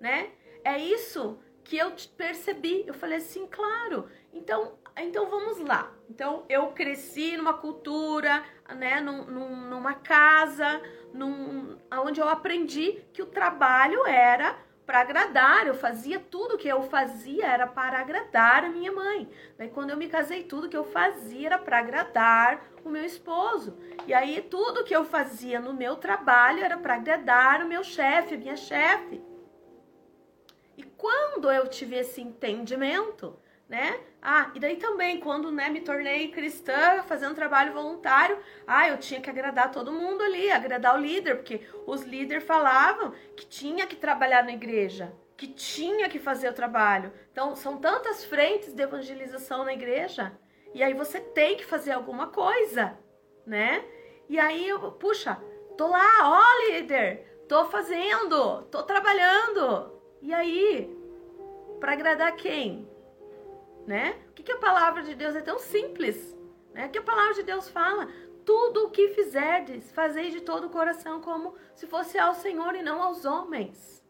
né? 0.00 0.32
É 0.64 0.78
isso 0.78 1.38
que 1.62 1.78
eu 1.78 1.92
percebi. 2.16 2.84
Eu 2.86 2.94
falei 2.94 3.18
assim, 3.18 3.46
claro. 3.46 4.08
Então, 4.32 4.78
então 4.96 5.30
vamos 5.30 5.58
lá. 5.60 5.92
Então 6.08 6.44
eu 6.48 6.68
cresci 6.72 7.36
numa 7.36 7.54
cultura, 7.54 8.42
né, 8.74 9.00
num, 9.00 9.24
numa 9.68 9.94
casa, 9.94 10.82
num, 11.14 11.78
onde 12.04 12.20
eu 12.20 12.28
aprendi 12.28 13.04
que 13.12 13.22
o 13.22 13.26
trabalho 13.26 14.04
era 14.06 14.58
para 14.90 15.02
agradar. 15.02 15.68
Eu 15.68 15.74
fazia 15.74 16.18
tudo 16.18 16.58
que 16.58 16.66
eu 16.66 16.82
fazia 16.82 17.46
era 17.46 17.64
para 17.64 18.00
agradar 18.00 18.64
a 18.64 18.68
minha 18.68 18.90
mãe. 18.90 19.30
Daí 19.56 19.68
quando 19.68 19.90
eu 19.90 19.96
me 19.96 20.08
casei, 20.08 20.42
tudo 20.42 20.68
que 20.68 20.76
eu 20.76 20.82
fazia 20.82 21.46
era 21.46 21.58
para 21.58 21.78
agradar 21.78 22.68
o 22.84 22.88
meu 22.88 23.04
esposo. 23.04 23.78
E 24.04 24.12
aí 24.12 24.42
tudo 24.42 24.82
que 24.82 24.94
eu 24.94 25.04
fazia 25.04 25.60
no 25.60 25.72
meu 25.72 25.94
trabalho 25.94 26.64
era 26.64 26.76
para 26.76 26.94
agradar 26.94 27.62
o 27.62 27.68
meu 27.68 27.84
chefe, 27.84 28.34
a 28.34 28.38
minha 28.38 28.56
chefe. 28.56 29.22
E 30.76 30.82
quando 30.82 31.52
eu 31.52 31.68
tive 31.68 31.94
esse 31.94 32.20
entendimento, 32.20 33.38
né? 33.70 34.00
Ah, 34.20 34.50
e 34.52 34.58
daí 34.58 34.76
também, 34.76 35.20
quando 35.20 35.52
né, 35.52 35.68
me 35.68 35.80
tornei 35.80 36.28
cristã, 36.32 37.04
fazendo 37.04 37.36
trabalho 37.36 37.72
voluntário, 37.72 38.36
ah, 38.66 38.88
eu 38.88 38.98
tinha 38.98 39.20
que 39.20 39.30
agradar 39.30 39.70
todo 39.70 39.92
mundo 39.92 40.24
ali, 40.24 40.50
agradar 40.50 40.96
o 40.96 41.00
líder, 41.00 41.36
porque 41.36 41.60
os 41.86 42.02
líderes 42.02 42.42
falavam 42.42 43.14
que 43.36 43.46
tinha 43.46 43.86
que 43.86 43.94
trabalhar 43.94 44.42
na 44.42 44.52
igreja, 44.52 45.14
que 45.36 45.46
tinha 45.46 46.08
que 46.08 46.18
fazer 46.18 46.48
o 46.48 46.52
trabalho. 46.52 47.12
Então, 47.30 47.54
são 47.54 47.78
tantas 47.78 48.24
frentes 48.24 48.74
de 48.74 48.82
evangelização 48.82 49.64
na 49.64 49.72
igreja, 49.72 50.36
e 50.74 50.82
aí 50.82 50.92
você 50.92 51.20
tem 51.20 51.56
que 51.56 51.64
fazer 51.64 51.92
alguma 51.92 52.26
coisa, 52.26 52.98
né? 53.46 53.84
E 54.28 54.36
aí 54.38 54.68
eu, 54.68 54.92
puxa, 54.92 55.40
tô 55.78 55.86
lá, 55.86 56.08
ó 56.24 56.72
líder, 56.72 57.44
tô 57.48 57.66
fazendo, 57.66 58.62
tô 58.62 58.82
trabalhando. 58.82 59.92
E 60.20 60.34
aí, 60.34 60.92
para 61.78 61.92
agradar 61.92 62.34
quem? 62.34 62.89
Né? 63.86 64.16
O 64.30 64.32
que, 64.34 64.42
que 64.42 64.52
a 64.52 64.58
palavra 64.58 65.02
de 65.02 65.14
Deus 65.14 65.34
é 65.34 65.40
tão 65.40 65.58
simples, 65.58 66.36
né? 66.72 66.86
O 66.86 66.90
que 66.90 66.98
a 66.98 67.02
palavra 67.02 67.34
de 67.34 67.42
Deus 67.42 67.68
fala? 67.68 68.08
Tudo 68.44 68.86
o 68.86 68.90
que 68.90 69.08
fizerdes, 69.08 69.92
fazei 69.92 70.30
de 70.30 70.40
todo 70.40 70.66
o 70.66 70.70
coração, 70.70 71.20
como 71.20 71.54
se 71.74 71.86
fosse 71.86 72.18
ao 72.18 72.34
Senhor 72.34 72.74
e 72.74 72.82
não 72.82 73.02
aos 73.02 73.24
homens. 73.24 74.00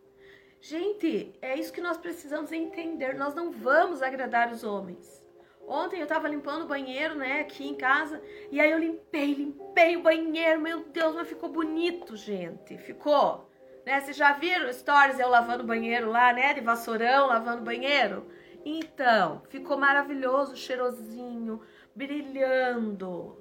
Gente, 0.60 1.32
é 1.40 1.58
isso 1.58 1.72
que 1.72 1.80
nós 1.80 1.96
precisamos 1.96 2.52
entender. 2.52 3.14
Nós 3.14 3.34
não 3.34 3.50
vamos 3.50 4.02
agradar 4.02 4.52
os 4.52 4.62
homens. 4.62 5.20
Ontem 5.66 6.00
eu 6.00 6.06
tava 6.06 6.28
limpando 6.28 6.64
o 6.64 6.66
banheiro, 6.66 7.14
né, 7.14 7.40
aqui 7.40 7.66
em 7.66 7.76
casa, 7.76 8.20
e 8.50 8.60
aí 8.60 8.72
eu 8.72 8.78
limpei, 8.78 9.34
limpei 9.34 9.96
o 9.96 10.02
banheiro. 10.02 10.60
Meu 10.60 10.80
Deus, 10.84 11.14
mas 11.14 11.28
ficou 11.28 11.48
bonito, 11.48 12.16
gente. 12.16 12.76
Ficou. 12.76 13.48
Né? 13.86 14.00
Vocês 14.00 14.16
já 14.16 14.32
viram 14.32 14.70
stories 14.72 15.18
eu 15.18 15.28
lavando 15.28 15.62
o 15.62 15.66
banheiro 15.66 16.10
lá, 16.10 16.32
né, 16.32 16.52
de 16.52 16.60
vassourão, 16.60 17.26
lavando 17.26 17.62
o 17.62 17.64
banheiro? 17.64 18.26
Então, 18.64 19.42
ficou 19.48 19.78
maravilhoso, 19.78 20.56
cheirosinho, 20.56 21.62
brilhando. 21.94 23.38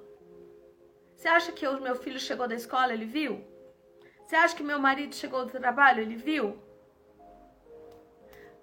Você 1.14 1.28
acha 1.28 1.52
que 1.52 1.66
o 1.66 1.80
meu 1.80 1.94
filho 1.96 2.18
chegou 2.18 2.48
da 2.48 2.54
escola, 2.54 2.94
ele 2.94 3.04
viu? 3.04 3.44
Você 4.24 4.36
acha 4.36 4.56
que 4.56 4.62
meu 4.62 4.78
marido 4.78 5.14
chegou 5.14 5.44
do 5.44 5.50
trabalho, 5.50 6.00
ele 6.00 6.16
viu? 6.16 6.58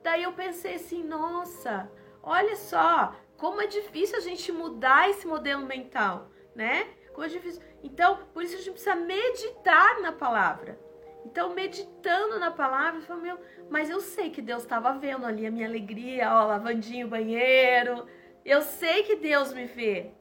Daí 0.01 0.23
eu 0.23 0.33
pensei 0.33 0.75
assim, 0.75 1.03
nossa, 1.03 1.91
olha 2.23 2.55
só, 2.55 3.13
como 3.37 3.61
é 3.61 3.67
difícil 3.67 4.17
a 4.17 4.21
gente 4.21 4.51
mudar 4.51 5.09
esse 5.09 5.27
modelo 5.27 5.65
mental, 5.65 6.31
né? 6.55 6.85
Como 7.13 7.25
é 7.25 7.29
difícil. 7.29 7.61
Então, 7.83 8.25
por 8.33 8.43
isso 8.43 8.55
a 8.55 8.57
gente 8.59 8.71
precisa 8.71 8.95
meditar 8.95 10.01
na 10.01 10.11
palavra. 10.11 10.79
Então, 11.27 11.53
meditando 11.53 12.39
na 12.39 12.49
palavra, 12.49 13.01
eu 13.01 13.03
falei, 13.03 13.23
meu, 13.23 13.39
mas 13.69 13.89
eu 13.89 13.99
sei 13.99 14.29
que 14.29 14.41
Deus 14.41 14.63
estava 14.63 14.93
vendo 14.93 15.25
ali 15.25 15.45
a 15.45 15.51
minha 15.51 15.67
alegria, 15.67 16.33
ó, 16.33 16.45
lavandinho 16.45 17.09
banheiro. 17.09 18.07
Eu 18.45 18.61
sei 18.61 19.03
que 19.03 19.17
Deus 19.17 19.51
me 19.51 19.65
vê. 19.65 20.11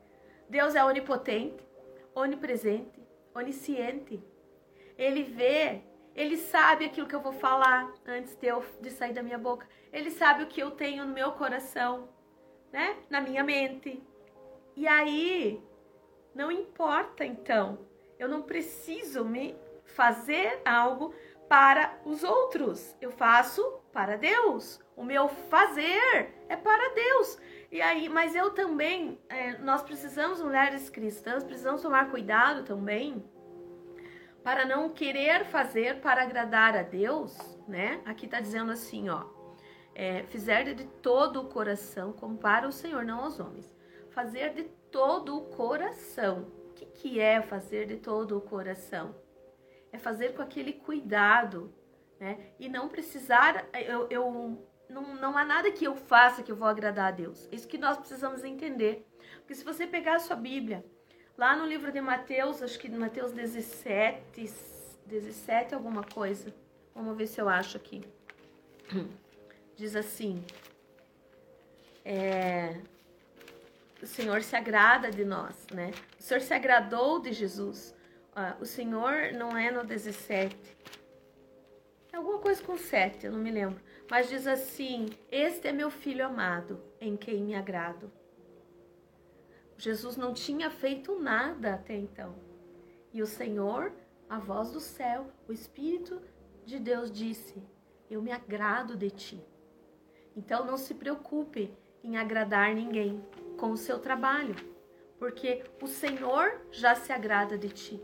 Deus 0.51 0.75
é 0.75 0.85
onipotente, 0.85 1.65
onipresente, 2.13 3.01
onisciente. 3.33 4.21
Ele 4.99 5.23
vê, 5.23 5.81
ele 6.13 6.37
sabe 6.37 6.87
aquilo 6.87 7.07
que 7.07 7.15
eu 7.15 7.21
vou 7.21 7.33
falar 7.33 7.95
antes 8.05 8.35
de, 8.35 8.49
eu, 8.49 8.65
de 8.81 8.91
sair 8.91 9.13
da 9.13 9.23
minha 9.23 9.39
boca. 9.39 9.65
Ele 9.93 10.11
sabe 10.11 10.43
o 10.43 10.49
que 10.49 10.61
eu 10.61 10.73
tenho 10.73 11.07
no 11.07 11.15
meu 11.15 11.31
coração, 11.33 12.09
né? 12.73 12.97
Na 13.09 13.21
minha 13.21 13.45
mente. 13.45 14.03
E 14.75 14.89
aí, 14.89 15.63
não 16.35 16.51
importa 16.51 17.25
então. 17.25 17.79
Eu 18.19 18.29
não 18.29 18.43
preciso 18.43 19.25
me 19.25 19.55
fazer 19.87 20.61
algo 20.65 21.15
para 21.49 21.99
os 22.05 22.23
outros. 22.23 22.95
Eu 23.01 23.11
faço 23.11 23.63
para 23.93 24.17
Deus. 24.17 24.81
O 24.97 25.05
meu 25.05 25.29
fazer 25.29 26.35
é 26.49 26.57
para 26.57 26.95
Deus. 26.95 27.39
E 27.71 27.81
aí, 27.81 28.09
mas 28.09 28.35
eu 28.35 28.51
também, 28.51 29.19
é, 29.29 29.59
nós 29.59 29.83
precisamos, 29.83 30.41
mulheres 30.41 30.89
cristãs, 30.89 31.45
precisamos 31.45 31.83
tomar 31.83 32.11
cuidado 32.11 32.65
também 32.65 33.25
para 34.43 34.65
não 34.65 34.89
querer 34.91 35.45
fazer 35.47 36.01
para 36.01 36.23
agradar 36.23 36.77
a 36.77 36.83
Deus, 36.83 37.37
né? 37.67 38.01
Aqui 38.05 38.29
tá 38.29 38.41
dizendo 38.41 38.71
assim, 38.71 39.09
ó, 39.09 39.25
é, 39.93 40.23
fizer 40.25 40.73
de 40.73 40.85
todo 40.85 41.41
o 41.41 41.49
coração, 41.49 42.13
como 42.13 42.39
para 42.39 42.69
o 42.69 42.73
Senhor, 42.73 43.05
não 43.05 43.25
aos 43.25 43.41
homens. 43.41 43.75
Fazer 44.11 44.55
de 44.55 44.65
todo 44.91 45.37
o 45.37 45.47
coração. 45.47 46.47
O 46.69 46.73
que, 46.75 46.87
que 46.87 47.21
é 47.21 47.43
fazer 47.43 47.87
de 47.87 47.97
todo 47.97 48.39
o 48.39 48.41
coração? 48.41 49.15
É 49.97 49.99
fazer 49.99 50.35
com 50.35 50.43
aquele 50.43 50.73
cuidado, 50.73 51.73
né? 52.21 52.51
E 52.59 52.69
não 52.69 52.89
precisar, 52.89 53.67
eu, 53.75 54.07
eu 54.11 54.59
não, 54.89 55.15
não 55.17 55.37
há 55.37 55.45
nada 55.45 55.71
que 55.71 55.85
eu 55.85 55.97
faça 55.97 56.43
que 56.43 56.53
eu 56.53 56.57
vou 56.57 56.69
agradar 56.69 57.09
a 57.09 57.11
Deus. 57.11 57.49
Isso 57.51 57.67
que 57.67 57.79
nós 57.79 57.97
precisamos 57.97 58.45
entender. 58.45 59.07
Porque 59.39 59.55
se 59.55 59.65
você 59.65 59.87
pegar 59.87 60.17
a 60.17 60.21
sua 60.21 60.37
Bíblia, 60.37 60.85
lá 61.37 61.57
no 61.57 61.67
livro 61.67 61.91
de 61.91 62.01
Mateus, 62.01 62.63
acho 62.63 62.79
que 62.79 62.89
Mateus 62.89 63.33
17, 63.33 64.51
17 65.07 65.75
alguma 65.75 66.05
coisa. 66.05 66.55
Vamos 66.95 67.17
ver 67.17 67.27
se 67.27 67.41
eu 67.41 67.49
acho 67.49 67.77
aqui. 67.77 68.03
Diz 69.77 69.95
assim: 69.95 70.45
é, 72.05 72.81
o 74.03 74.07
Senhor 74.07 74.43
se 74.43 74.55
agrada 74.55 75.11
de 75.11 75.25
nós, 75.25 75.67
né? 75.73 75.91
O 76.19 76.23
Senhor 76.23 76.41
se 76.41 76.55
agradou 76.55 77.21
de 77.21 77.33
Jesus. 77.33 77.96
Ah, 78.39 78.55
o 78.61 78.67
Senhor 78.67 79.33
não 79.33 79.57
é 79.57 79.71
no 79.71 79.83
17. 79.83 80.55
É 82.13 82.17
alguma 82.19 82.39
coisa 82.39 82.63
com 82.63 82.77
7, 82.77 83.25
eu 83.25 83.33
não 83.33 83.39
me 83.39 83.51
lembro. 83.51 83.81
Mas 84.11 84.29
diz 84.29 84.47
assim: 84.47 85.07
Este 85.31 85.69
é 85.69 85.73
meu 85.73 85.91
filho 85.91 86.27
amado, 86.27 86.79
em 87.01 87.17
quem 87.17 87.43
me 87.43 87.55
agrado. 87.55 88.13
Jesus 89.79 90.19
não 90.19 90.35
tinha 90.35 90.69
feito 90.69 91.19
nada 91.19 91.77
até 91.77 91.97
então. 91.97 92.35
E 93.11 93.23
o 93.23 93.27
Senhor, 93.27 93.91
a 94.29 94.39
voz 94.39 94.71
do 94.71 94.81
céu, 94.81 95.29
o 95.49 95.53
Espírito 95.55 96.21
de 96.67 96.79
Deus 96.79 97.11
disse: 97.11 97.63
Eu 98.11 98.21
me 98.21 98.33
agrado 98.33 98.95
de 98.95 99.09
ti. 99.09 99.43
Então 100.37 100.67
não 100.67 100.77
se 100.77 100.93
preocupe 100.93 101.75
em 102.05 102.19
agradar 102.19 102.75
ninguém 102.75 103.25
com 103.57 103.71
o 103.71 103.79
seu 103.79 103.99
trabalho, 103.99 104.55
porque 105.19 105.65
o 105.81 105.87
Senhor 105.87 106.61
já 106.71 106.95
se 106.95 107.11
agrada 107.11 107.57
de 107.57 107.71
ti, 107.71 108.03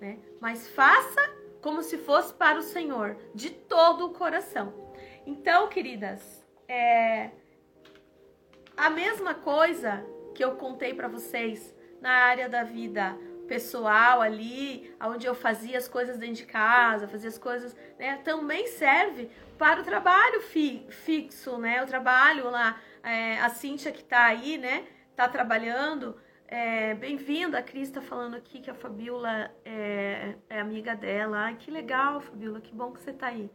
né? 0.00 0.18
Mas 0.40 0.68
faça 0.68 1.20
como 1.60 1.82
se 1.82 1.98
fosse 1.98 2.32
para 2.32 2.58
o 2.58 2.62
Senhor, 2.62 3.16
de 3.34 3.50
todo 3.50 4.06
o 4.06 4.10
coração. 4.10 4.72
Então, 5.26 5.68
queridas, 5.68 6.44
é 6.68 7.30
a 8.76 8.90
mesma 8.90 9.34
coisa 9.34 10.04
que 10.34 10.44
eu 10.44 10.56
contei 10.56 10.94
para 10.94 11.08
vocês 11.08 11.74
na 12.00 12.10
área 12.10 12.48
da 12.48 12.62
vida 12.62 13.18
pessoal 13.46 14.20
ali, 14.20 14.94
onde 15.00 15.26
eu 15.26 15.34
fazia 15.34 15.78
as 15.78 15.88
coisas 15.88 16.18
dentro 16.18 16.36
de 16.36 16.46
casa, 16.46 17.08
fazia 17.08 17.28
as 17.28 17.38
coisas, 17.38 17.74
né, 17.98 18.20
também 18.24 18.66
serve 18.66 19.30
para 19.56 19.80
o 19.80 19.84
trabalho 19.84 20.40
fi, 20.42 20.84
fixo, 20.90 21.56
né, 21.56 21.82
o 21.82 21.86
trabalho 21.86 22.50
lá, 22.50 22.80
é, 23.02 23.40
a 23.40 23.48
Cíntia 23.48 23.92
que 23.92 24.04
tá 24.04 24.24
aí, 24.24 24.58
né, 24.58 24.84
tá 25.14 25.28
trabalhando, 25.28 26.20
é, 26.48 26.94
bem-vinda, 26.94 27.58
a 27.58 27.62
Cris 27.62 27.90
tá 27.90 28.00
falando 28.00 28.34
aqui 28.34 28.60
que 28.60 28.70
a 28.70 28.74
Fabiola 28.74 29.50
é, 29.64 30.36
é 30.48 30.60
amiga 30.60 30.94
dela, 30.94 31.38
ai, 31.38 31.56
que 31.56 31.70
legal, 31.70 32.20
Fabiola, 32.20 32.60
que 32.60 32.74
bom 32.74 32.92
que 32.92 33.02
você 33.02 33.12
tá 33.12 33.28
aí, 33.28 33.50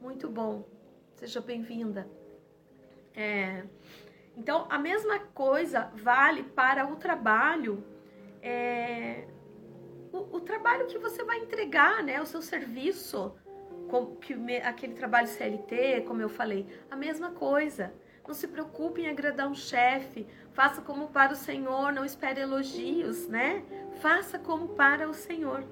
muito 0.00 0.28
bom, 0.28 0.68
seja 1.16 1.40
bem-vinda. 1.40 2.08
É, 3.14 3.64
então, 4.36 4.66
a 4.70 4.78
mesma 4.78 5.18
coisa 5.18 5.90
vale 5.94 6.42
para 6.42 6.90
o 6.90 6.96
trabalho 6.96 7.84
é, 8.42 9.26
o, 10.12 10.36
o, 10.36 10.40
trabalho 10.40 10.86
que 10.86 10.98
você 10.98 11.22
vai 11.22 11.38
entregar, 11.38 12.02
né? 12.02 12.20
O 12.20 12.26
seu 12.26 12.42
serviço, 12.42 13.34
com, 13.88 14.16
que, 14.16 14.34
aquele 14.62 14.94
trabalho 14.94 15.28
CLT, 15.28 16.04
como 16.06 16.22
eu 16.22 16.28
falei, 16.28 16.66
a 16.90 16.96
mesma 16.96 17.30
coisa. 17.30 17.92
Não 18.30 18.34
se 18.34 18.46
preocupe 18.46 19.00
em 19.00 19.08
agradar 19.08 19.48
um 19.48 19.56
chefe, 19.56 20.24
faça 20.52 20.80
como 20.80 21.08
para 21.08 21.32
o 21.32 21.36
Senhor, 21.36 21.92
não 21.92 22.04
espere 22.04 22.40
elogios, 22.40 23.26
né? 23.26 23.64
Faça 24.00 24.38
como 24.38 24.68
para 24.68 25.10
o 25.10 25.12
Senhor, 25.12 25.64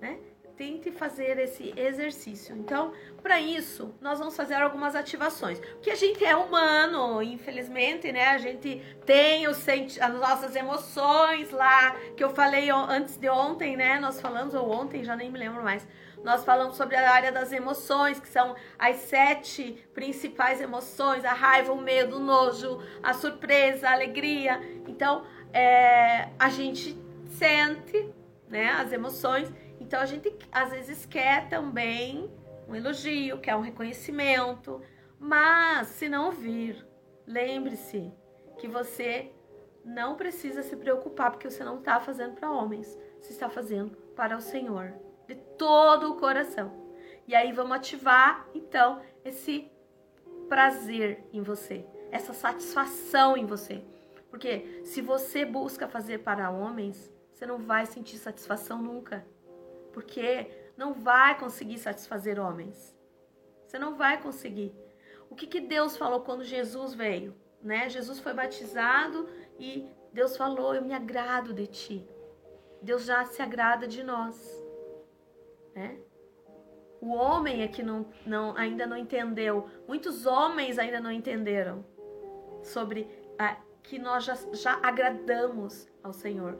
né? 0.00 0.16
tente 0.56 0.90
fazer 0.92 1.36
esse 1.38 1.74
exercício. 1.76 2.56
Então, 2.56 2.92
para 3.22 3.40
isso, 3.40 3.92
nós 4.00 4.20
vamos 4.20 4.36
fazer 4.36 4.54
algumas 4.54 4.94
ativações. 4.94 5.58
Porque 5.58 5.90
a 5.90 5.96
gente 5.96 6.24
é 6.24 6.34
humano, 6.34 7.20
infelizmente, 7.22 8.10
né? 8.12 8.28
A 8.28 8.38
gente 8.38 8.80
tem 9.04 9.48
os 9.48 9.66
as 9.68 10.14
nossas 10.14 10.54
emoções 10.56 11.50
lá, 11.50 11.96
que 12.16 12.24
eu 12.24 12.30
falei 12.30 12.70
antes 12.70 13.16
de 13.16 13.28
ontem, 13.28 13.76
né? 13.76 13.98
Nós 13.98 14.20
falamos, 14.20 14.54
ou 14.54 14.70
ontem, 14.70 15.04
já 15.04 15.16
nem 15.16 15.28
me 15.28 15.38
lembro 15.38 15.62
mais. 15.62 15.86
Nós 16.26 16.44
falamos 16.44 16.76
sobre 16.76 16.96
a 16.96 17.08
área 17.08 17.30
das 17.30 17.52
emoções, 17.52 18.18
que 18.18 18.26
são 18.26 18.56
as 18.76 18.96
sete 18.96 19.86
principais 19.94 20.60
emoções: 20.60 21.24
a 21.24 21.32
raiva, 21.32 21.72
o 21.72 21.80
medo, 21.80 22.16
o 22.16 22.18
nojo, 22.18 22.82
a 23.00 23.14
surpresa, 23.14 23.88
a 23.88 23.92
alegria. 23.92 24.60
Então, 24.88 25.24
é, 25.52 26.30
a 26.36 26.48
gente 26.48 26.98
sente 27.28 28.12
né, 28.48 28.70
as 28.70 28.92
emoções. 28.92 29.52
Então 29.78 30.00
a 30.00 30.04
gente 30.04 30.34
às 30.50 30.72
vezes 30.72 31.06
quer 31.06 31.48
também 31.48 32.28
um 32.66 32.74
elogio, 32.74 33.38
quer 33.38 33.54
um 33.54 33.60
reconhecimento, 33.60 34.82
mas 35.20 35.86
se 35.86 36.08
não 36.08 36.32
vir, 36.32 36.84
lembre-se 37.24 38.12
que 38.58 38.66
você 38.66 39.30
não 39.84 40.16
precisa 40.16 40.64
se 40.64 40.74
preocupar 40.74 41.30
porque 41.30 41.48
você 41.48 41.62
não 41.62 41.78
está 41.78 42.00
fazendo 42.00 42.34
para 42.34 42.50
homens, 42.50 42.98
você 43.20 43.32
está 43.32 43.48
fazendo 43.48 43.96
para 44.16 44.36
o 44.36 44.40
Senhor 44.40 45.05
de 45.26 45.34
todo 45.34 46.10
o 46.10 46.16
coração. 46.16 46.72
E 47.26 47.34
aí 47.34 47.52
vamos 47.52 47.76
ativar 47.76 48.46
então 48.54 49.00
esse 49.24 49.70
prazer 50.48 51.24
em 51.32 51.42
você, 51.42 51.84
essa 52.10 52.32
satisfação 52.32 53.36
em 53.36 53.46
você. 53.46 53.82
Porque 54.30 54.82
se 54.84 55.00
você 55.00 55.44
busca 55.44 55.88
fazer 55.88 56.18
para 56.18 56.50
homens, 56.50 57.12
você 57.32 57.46
não 57.46 57.58
vai 57.58 57.86
sentir 57.86 58.18
satisfação 58.18 58.80
nunca 58.80 59.26
porque 59.96 60.50
não 60.76 60.92
vai 60.92 61.38
conseguir 61.38 61.78
satisfazer 61.78 62.38
homens. 62.38 62.94
Você 63.66 63.78
não 63.78 63.94
vai 63.94 64.20
conseguir. 64.20 64.74
O 65.30 65.34
que, 65.34 65.46
que 65.46 65.58
Deus 65.58 65.96
falou 65.96 66.20
quando 66.20 66.44
Jesus 66.44 66.92
veio? 66.92 67.34
Né? 67.62 67.88
Jesus 67.88 68.20
foi 68.20 68.34
batizado 68.34 69.26
e 69.58 69.88
Deus 70.12 70.36
falou: 70.36 70.74
Eu 70.74 70.82
me 70.82 70.92
agrado 70.92 71.54
de 71.54 71.66
ti. 71.66 72.06
Deus 72.82 73.06
já 73.06 73.24
se 73.24 73.40
agrada 73.40 73.88
de 73.88 74.02
nós. 74.04 74.36
Né? 75.76 75.96
O 77.00 77.12
homem 77.12 77.62
é 77.62 77.68
que 77.68 77.84
não, 77.84 78.06
não, 78.26 78.56
ainda 78.56 78.84
não 78.84 78.96
entendeu. 78.96 79.70
Muitos 79.86 80.26
homens 80.26 80.76
ainda 80.76 81.00
não 81.00 81.12
entenderam 81.12 81.84
sobre 82.64 83.08
a, 83.38 83.56
que 83.84 83.96
nós 83.96 84.24
já, 84.24 84.34
já 84.52 84.80
agradamos 84.82 85.88
ao 86.02 86.12
Senhor. 86.12 86.58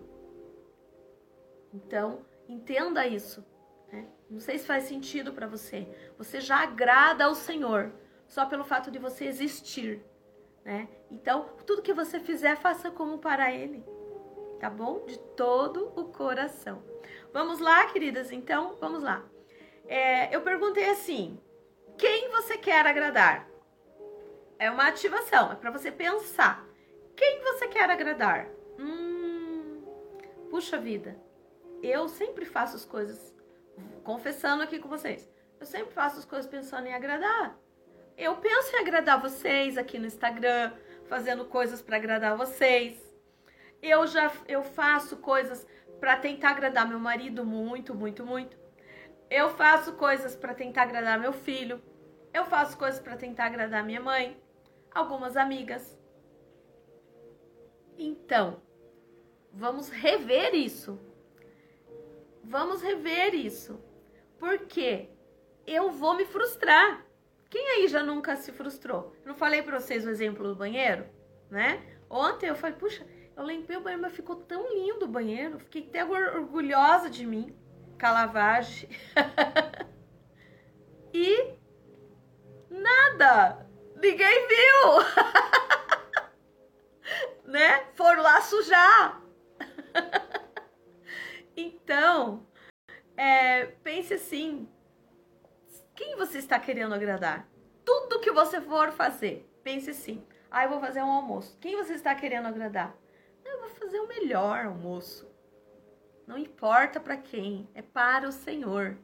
Então, 1.74 2.24
Entenda 2.48 3.06
isso. 3.06 3.44
Né? 3.92 4.06
Não 4.30 4.40
sei 4.40 4.58
se 4.58 4.66
faz 4.66 4.84
sentido 4.84 5.32
para 5.32 5.46
você. 5.46 5.86
Você 6.16 6.40
já 6.40 6.62
agrada 6.62 7.24
ao 7.24 7.34
Senhor 7.34 7.92
só 8.26 8.46
pelo 8.46 8.64
fato 8.64 8.90
de 8.90 8.98
você 8.98 9.24
existir. 9.24 10.04
Né? 10.64 10.88
Então, 11.10 11.46
tudo 11.66 11.82
que 11.82 11.92
você 11.92 12.20
fizer, 12.20 12.56
faça 12.56 12.90
como 12.90 13.18
para 13.18 13.52
Ele. 13.52 13.84
Tá 14.60 14.70
bom? 14.70 15.04
De 15.06 15.18
todo 15.36 15.92
o 15.96 16.04
coração. 16.04 16.82
Vamos 17.36 17.60
lá, 17.60 17.84
queridas? 17.92 18.32
Então, 18.32 18.76
vamos 18.80 19.02
lá. 19.02 19.22
É, 19.86 20.34
eu 20.34 20.40
perguntei 20.40 20.88
assim: 20.88 21.38
quem 21.98 22.30
você 22.30 22.56
quer 22.56 22.86
agradar? 22.86 23.46
É 24.58 24.70
uma 24.70 24.88
ativação, 24.88 25.52
é 25.52 25.54
para 25.54 25.70
você 25.70 25.92
pensar. 25.92 26.66
Quem 27.14 27.42
você 27.42 27.68
quer 27.68 27.90
agradar? 27.90 28.48
Hum, 28.78 29.82
puxa 30.48 30.78
vida, 30.78 31.20
eu 31.82 32.08
sempre 32.08 32.46
faço 32.46 32.74
as 32.74 32.86
coisas, 32.86 33.34
confessando 34.02 34.62
aqui 34.62 34.78
com 34.78 34.88
vocês, 34.88 35.30
eu 35.60 35.66
sempre 35.66 35.92
faço 35.92 36.18
as 36.18 36.24
coisas 36.24 36.50
pensando 36.50 36.86
em 36.86 36.94
agradar. 36.94 37.54
Eu 38.16 38.36
penso 38.36 38.74
em 38.74 38.78
agradar 38.78 39.20
vocês 39.20 39.76
aqui 39.76 39.98
no 39.98 40.06
Instagram, 40.06 40.72
fazendo 41.04 41.44
coisas 41.44 41.82
para 41.82 41.98
agradar 41.98 42.34
vocês. 42.34 42.96
Eu 43.82 44.06
já 44.06 44.32
eu 44.48 44.62
faço 44.62 45.18
coisas 45.18 45.66
para 46.00 46.16
tentar 46.16 46.50
agradar 46.50 46.88
meu 46.88 46.98
marido 46.98 47.44
muito, 47.44 47.94
muito, 47.94 48.24
muito. 48.24 48.56
Eu 49.30 49.50
faço 49.50 49.94
coisas 49.94 50.36
para 50.36 50.54
tentar 50.54 50.82
agradar 50.82 51.18
meu 51.18 51.32
filho. 51.32 51.82
Eu 52.32 52.44
faço 52.44 52.76
coisas 52.76 53.00
para 53.00 53.16
tentar 53.16 53.46
agradar 53.46 53.84
minha 53.84 54.00
mãe, 54.00 54.40
algumas 54.94 55.36
amigas. 55.36 55.98
Então, 57.98 58.62
vamos 59.52 59.88
rever 59.88 60.54
isso. 60.54 61.00
Vamos 62.44 62.82
rever 62.82 63.34
isso. 63.34 63.80
Porque 64.38 65.08
eu 65.66 65.90
vou 65.90 66.14
me 66.14 66.24
frustrar. 66.24 67.04
Quem 67.48 67.66
aí 67.70 67.88
já 67.88 68.02
nunca 68.02 68.36
se 68.36 68.52
frustrou? 68.52 69.14
Eu 69.22 69.28
não 69.28 69.34
falei 69.34 69.62
para 69.62 69.80
vocês 69.80 70.04
o 70.04 70.10
exemplo 70.10 70.46
do 70.46 70.54
banheiro, 70.54 71.06
né? 71.50 71.82
Ontem 72.08 72.48
eu 72.48 72.54
falei, 72.54 72.76
puxa, 72.76 73.06
eu 73.36 73.44
limpei 73.44 73.76
o 73.76 73.80
banheiro, 73.80 74.02
mas 74.02 74.14
ficou 74.14 74.36
tão 74.36 74.72
lindo 74.72 75.04
o 75.04 75.08
banheiro. 75.08 75.58
Fiquei 75.58 75.82
até 75.82 76.04
orgulhosa 76.04 77.10
de 77.10 77.26
mim 77.26 77.54
com 78.00 78.06
a 78.06 78.12
lavagem. 78.12 78.88
e 81.12 81.54
nada. 82.70 83.66
Ninguém 83.96 84.48
viu. 84.48 85.02
né? 87.52 87.84
Foram 87.94 88.22
lá 88.22 88.40
sujar. 88.40 89.22
Então, 91.58 92.46
é, 93.16 93.64
pense 93.82 94.12
assim: 94.12 94.68
quem 95.94 96.14
você 96.16 96.36
está 96.36 96.60
querendo 96.60 96.94
agradar? 96.94 97.48
Tudo 97.82 98.20
que 98.20 98.30
você 98.30 98.60
for 98.60 98.92
fazer, 98.92 99.48
pense 99.64 99.88
assim: 99.88 100.22
ah, 100.50 100.64
eu 100.64 100.68
vou 100.68 100.80
fazer 100.80 101.02
um 101.02 101.10
almoço. 101.10 101.56
Quem 101.58 101.76
você 101.76 101.94
está 101.94 102.14
querendo 102.14 102.46
agradar? 102.46 102.94
Eu 103.46 103.60
vou 103.60 103.68
fazer 103.70 104.00
o 104.00 104.08
melhor 104.08 104.66
almoço. 104.66 105.26
Não 106.26 106.36
importa 106.36 106.98
para 106.98 107.16
quem, 107.16 107.68
é 107.74 107.82
para 107.82 108.28
o 108.28 108.32
Senhor, 108.32 108.98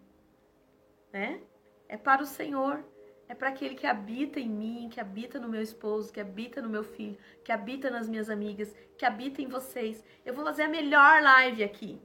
né? 1.12 1.40
É 1.88 1.96
para 1.96 2.22
o 2.22 2.26
Senhor, 2.26 2.84
é 3.28 3.34
para 3.34 3.48
aquele 3.48 3.74
que 3.74 3.86
habita 3.86 4.40
em 4.40 4.48
mim, 4.48 4.88
que 4.90 5.00
habita 5.00 5.38
no 5.38 5.48
meu 5.48 5.62
esposo, 5.62 6.12
que 6.12 6.20
habita 6.20 6.60
no 6.60 6.68
meu 6.68 6.82
filho, 6.82 7.16
que 7.44 7.52
habita 7.52 7.90
nas 7.90 8.08
minhas 8.08 8.28
amigas, 8.28 8.74
que 8.98 9.04
habita 9.04 9.40
em 9.40 9.46
vocês. 9.46 10.04
Eu 10.24 10.34
vou 10.34 10.44
fazer 10.44 10.64
a 10.64 10.68
melhor 10.68 11.22
live 11.22 11.62
aqui 11.62 12.00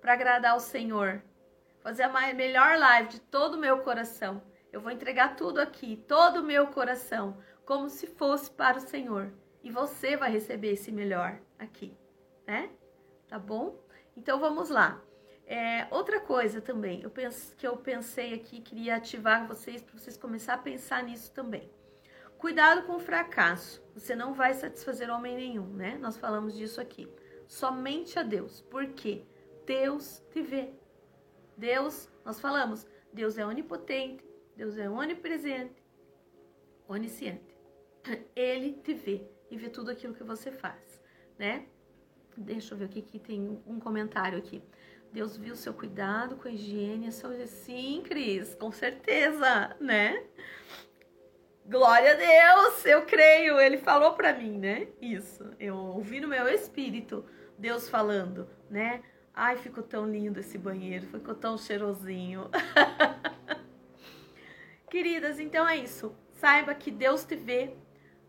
para 0.00 0.14
agradar 0.14 0.52
ao 0.52 0.60
Senhor. 0.60 1.22
Fazer 1.80 2.04
a 2.04 2.34
melhor 2.34 2.78
live 2.78 3.08
de 3.08 3.20
todo 3.20 3.54
o 3.54 3.58
meu 3.58 3.80
coração. 3.82 4.42
Eu 4.72 4.80
vou 4.80 4.90
entregar 4.90 5.36
tudo 5.36 5.60
aqui, 5.60 5.96
todo 6.08 6.38
o 6.38 6.44
meu 6.44 6.68
coração, 6.68 7.36
como 7.64 7.90
se 7.90 8.06
fosse 8.06 8.50
para 8.50 8.78
o 8.78 8.80
Senhor. 8.80 9.32
E 9.62 9.70
você 9.70 10.16
vai 10.16 10.30
receber 10.30 10.72
esse 10.72 10.90
melhor 10.90 11.40
aqui, 11.58 11.96
né? 12.46 12.70
Tá 13.28 13.38
bom? 13.38 13.78
Então 14.16 14.38
vamos 14.38 14.68
lá. 14.68 15.02
É, 15.46 15.86
outra 15.90 16.20
coisa 16.20 16.60
também, 16.60 17.02
eu 17.02 17.10
penso 17.10 17.54
que 17.56 17.66
eu 17.66 17.76
pensei 17.76 18.34
aqui, 18.34 18.60
queria 18.60 18.96
ativar 18.96 19.46
vocês 19.46 19.82
para 19.82 19.98
vocês 19.98 20.16
começar 20.16 20.54
a 20.54 20.58
pensar 20.58 21.02
nisso 21.02 21.32
também. 21.32 21.70
Cuidado 22.38 22.86
com 22.86 22.96
o 22.96 23.00
fracasso. 23.00 23.80
Você 23.94 24.16
não 24.16 24.34
vai 24.34 24.52
satisfazer 24.54 25.08
homem 25.10 25.36
nenhum, 25.36 25.66
né? 25.66 25.96
Nós 26.00 26.16
falamos 26.16 26.56
disso 26.56 26.80
aqui. 26.80 27.08
Somente 27.46 28.18
a 28.18 28.22
Deus. 28.22 28.62
Por 28.62 28.86
quê? 28.88 29.24
Deus 29.64 30.20
te 30.30 30.42
vê. 30.42 30.72
Deus, 31.56 32.10
nós 32.24 32.40
falamos, 32.40 32.86
Deus 33.12 33.38
é 33.38 33.46
onipotente, 33.46 34.24
Deus 34.56 34.76
é 34.76 34.88
onipresente, 34.88 35.80
onisciente. 36.88 37.56
Ele 38.34 38.72
te 38.72 38.94
vê 38.94 39.24
e 39.52 39.56
vê 39.56 39.68
tudo 39.68 39.90
aquilo 39.90 40.14
que 40.14 40.24
você 40.24 40.50
faz, 40.50 40.98
né? 41.38 41.66
Deixa 42.34 42.72
eu 42.72 42.78
ver 42.78 42.86
o 42.86 42.88
que 42.88 43.18
tem 43.18 43.62
um 43.66 43.78
comentário 43.78 44.38
aqui. 44.38 44.62
Deus 45.12 45.36
viu 45.36 45.54
seu 45.54 45.74
cuidado 45.74 46.36
com 46.36 46.48
a 46.48 46.50
higiene, 46.50 47.08
a 47.08 47.12
saúde. 47.12 47.46
Sim, 47.46 48.02
Cris, 48.02 48.54
com 48.54 48.72
certeza, 48.72 49.76
né? 49.78 50.24
Glória 51.66 52.12
a 52.12 52.14
Deus, 52.14 52.86
eu 52.86 53.04
creio. 53.04 53.60
Ele 53.60 53.76
falou 53.76 54.14
para 54.14 54.32
mim, 54.32 54.56
né? 54.56 54.88
Isso. 55.02 55.44
Eu 55.60 55.76
ouvi 55.76 56.18
no 56.18 56.28
meu 56.28 56.48
espírito 56.48 57.22
Deus 57.58 57.90
falando, 57.90 58.48
né? 58.70 59.02
Ai, 59.34 59.56
ficou 59.56 59.84
tão 59.84 60.10
lindo 60.10 60.40
esse 60.40 60.56
banheiro, 60.56 61.06
ficou 61.06 61.34
tão 61.34 61.58
cheirosinho. 61.58 62.48
Queridas, 64.88 65.38
então 65.38 65.68
é 65.68 65.76
isso. 65.76 66.16
Saiba 66.32 66.74
que 66.74 66.90
Deus 66.90 67.24
te 67.24 67.36
vê, 67.36 67.76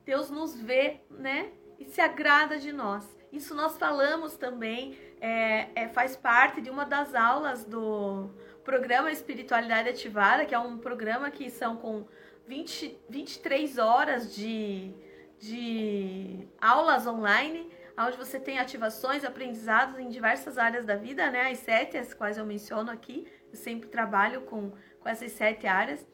Deus 0.05 0.29
nos 0.29 0.59
vê, 0.59 1.01
né? 1.09 1.51
E 1.79 1.85
se 1.85 2.01
agrada 2.01 2.57
de 2.57 2.71
nós. 2.71 3.05
Isso 3.31 3.55
nós 3.55 3.77
falamos 3.77 4.37
também, 4.37 4.97
é, 5.19 5.69
é, 5.73 5.87
faz 5.87 6.15
parte 6.15 6.61
de 6.61 6.69
uma 6.69 6.85
das 6.85 7.15
aulas 7.15 7.65
do 7.65 8.29
programa 8.63 9.11
Espiritualidade 9.11 9.89
Ativada, 9.89 10.45
que 10.45 10.53
é 10.53 10.59
um 10.59 10.77
programa 10.77 11.31
que 11.31 11.49
são 11.49 11.75
com 11.75 12.05
20, 12.47 12.95
23 13.09 13.77
horas 13.79 14.35
de, 14.35 14.93
de 15.39 16.47
aulas 16.61 17.07
online, 17.07 17.69
onde 17.97 18.17
você 18.17 18.39
tem 18.39 18.59
ativações, 18.59 19.23
aprendizados 19.23 19.99
em 19.99 20.09
diversas 20.09 20.57
áreas 20.57 20.85
da 20.85 20.95
vida, 20.95 21.29
né? 21.31 21.51
As 21.51 21.59
sete, 21.59 21.97
as 21.97 22.13
quais 22.13 22.37
eu 22.37 22.45
menciono 22.45 22.91
aqui, 22.91 23.27
eu 23.51 23.57
sempre 23.57 23.89
trabalho 23.89 24.41
com, 24.41 24.71
com 24.99 25.09
essas 25.09 25.31
sete 25.31 25.65
áreas. 25.65 26.05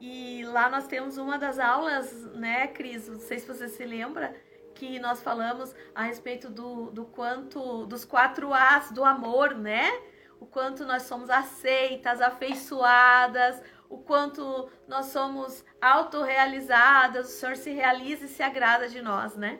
E 0.00 0.44
lá 0.44 0.68
nós 0.68 0.86
temos 0.86 1.16
uma 1.16 1.38
das 1.38 1.58
aulas, 1.58 2.12
né, 2.34 2.66
Cris? 2.68 3.08
Não 3.08 3.18
sei 3.18 3.38
se 3.38 3.46
você 3.46 3.68
se 3.68 3.84
lembra, 3.84 4.34
que 4.74 4.98
nós 4.98 5.22
falamos 5.22 5.74
a 5.94 6.02
respeito 6.02 6.50
do, 6.50 6.90
do 6.90 7.06
quanto, 7.06 7.86
dos 7.86 8.04
quatro 8.04 8.52
As 8.52 8.90
do 8.90 9.04
amor, 9.04 9.54
né? 9.54 9.90
O 10.38 10.46
quanto 10.46 10.84
nós 10.84 11.04
somos 11.04 11.30
aceitas, 11.30 12.20
afeiçoadas, 12.20 13.60
o 13.88 13.98
quanto 13.98 14.68
nós 14.86 15.06
somos 15.06 15.64
autorrealizadas, 15.80 17.26
o 17.26 17.30
Senhor 17.30 17.56
se 17.56 17.70
realiza 17.70 18.26
e 18.26 18.28
se 18.28 18.42
agrada 18.42 18.88
de 18.88 19.00
nós, 19.00 19.34
né? 19.34 19.58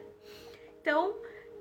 Então, 0.80 1.16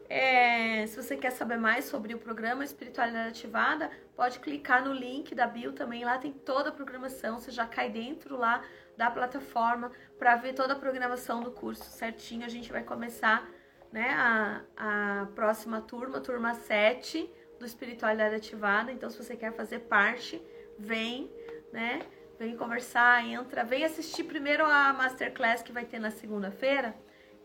é, 0.07 0.85
se 0.85 0.95
você 1.01 1.17
quer 1.17 1.31
saber 1.31 1.57
mais 1.57 1.85
sobre 1.85 2.13
o 2.13 2.19
programa 2.19 2.63
Espiritualidade 2.63 3.29
Ativada, 3.29 3.89
pode 4.15 4.39
clicar 4.39 4.83
no 4.83 4.93
link 4.93 5.33
da 5.33 5.47
bio 5.47 5.73
também. 5.73 6.03
Lá 6.05 6.17
tem 6.17 6.31
toda 6.31 6.69
a 6.69 6.71
programação. 6.71 7.39
Você 7.39 7.51
já 7.51 7.65
cai 7.65 7.89
dentro 7.89 8.37
lá 8.37 8.63
da 8.95 9.09
plataforma 9.09 9.91
para 10.17 10.35
ver 10.35 10.53
toda 10.53 10.73
a 10.73 10.75
programação 10.75 11.41
do 11.41 11.51
curso 11.51 11.83
certinho. 11.85 12.45
A 12.45 12.49
gente 12.49 12.71
vai 12.71 12.83
começar 12.83 13.49
né, 13.91 14.09
a, 14.11 14.61
a 14.77 15.25
próxima 15.33 15.81
turma, 15.81 16.19
turma 16.19 16.53
7 16.53 17.29
do 17.59 17.65
Espiritualidade 17.65 18.35
Ativada. 18.35 18.91
Então, 18.91 19.09
se 19.09 19.17
você 19.17 19.35
quer 19.35 19.53
fazer 19.53 19.79
parte, 19.79 20.41
vem, 20.77 21.31
né? 21.73 21.99
Vem 22.37 22.55
conversar, 22.57 23.25
entra, 23.25 23.63
vem 23.63 23.85
assistir 23.85 24.25
primeiro 24.25 24.65
a 24.65 24.91
masterclass 24.91 25.63
que 25.63 25.71
vai 25.71 25.85
ter 25.85 25.99
na 25.99 26.11
segunda-feira 26.11 26.93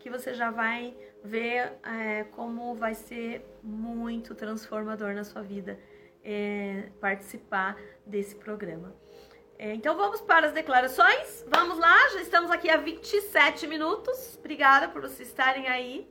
que 0.01 0.09
você 0.09 0.33
já 0.33 0.49
vai 0.49 0.95
ver 1.23 1.73
é, 1.83 2.23
como 2.31 2.73
vai 2.75 2.95
ser 2.95 3.45
muito 3.61 4.33
transformador 4.33 5.13
na 5.13 5.23
sua 5.23 5.41
vida 5.41 5.79
é, 6.23 6.89
participar 6.99 7.77
desse 8.05 8.35
programa. 8.35 8.95
É, 9.57 9.75
então 9.75 9.95
vamos 9.95 10.21
para 10.21 10.47
as 10.47 10.53
declarações. 10.53 11.45
Vamos 11.47 11.77
lá, 11.77 12.09
já 12.09 12.21
estamos 12.21 12.49
aqui 12.49 12.69
há 12.69 12.77
27 12.77 13.67
minutos. 13.67 14.35
Obrigada 14.39 14.89
por 14.89 15.01
vocês 15.01 15.29
estarem 15.29 15.67
aí. 15.67 16.09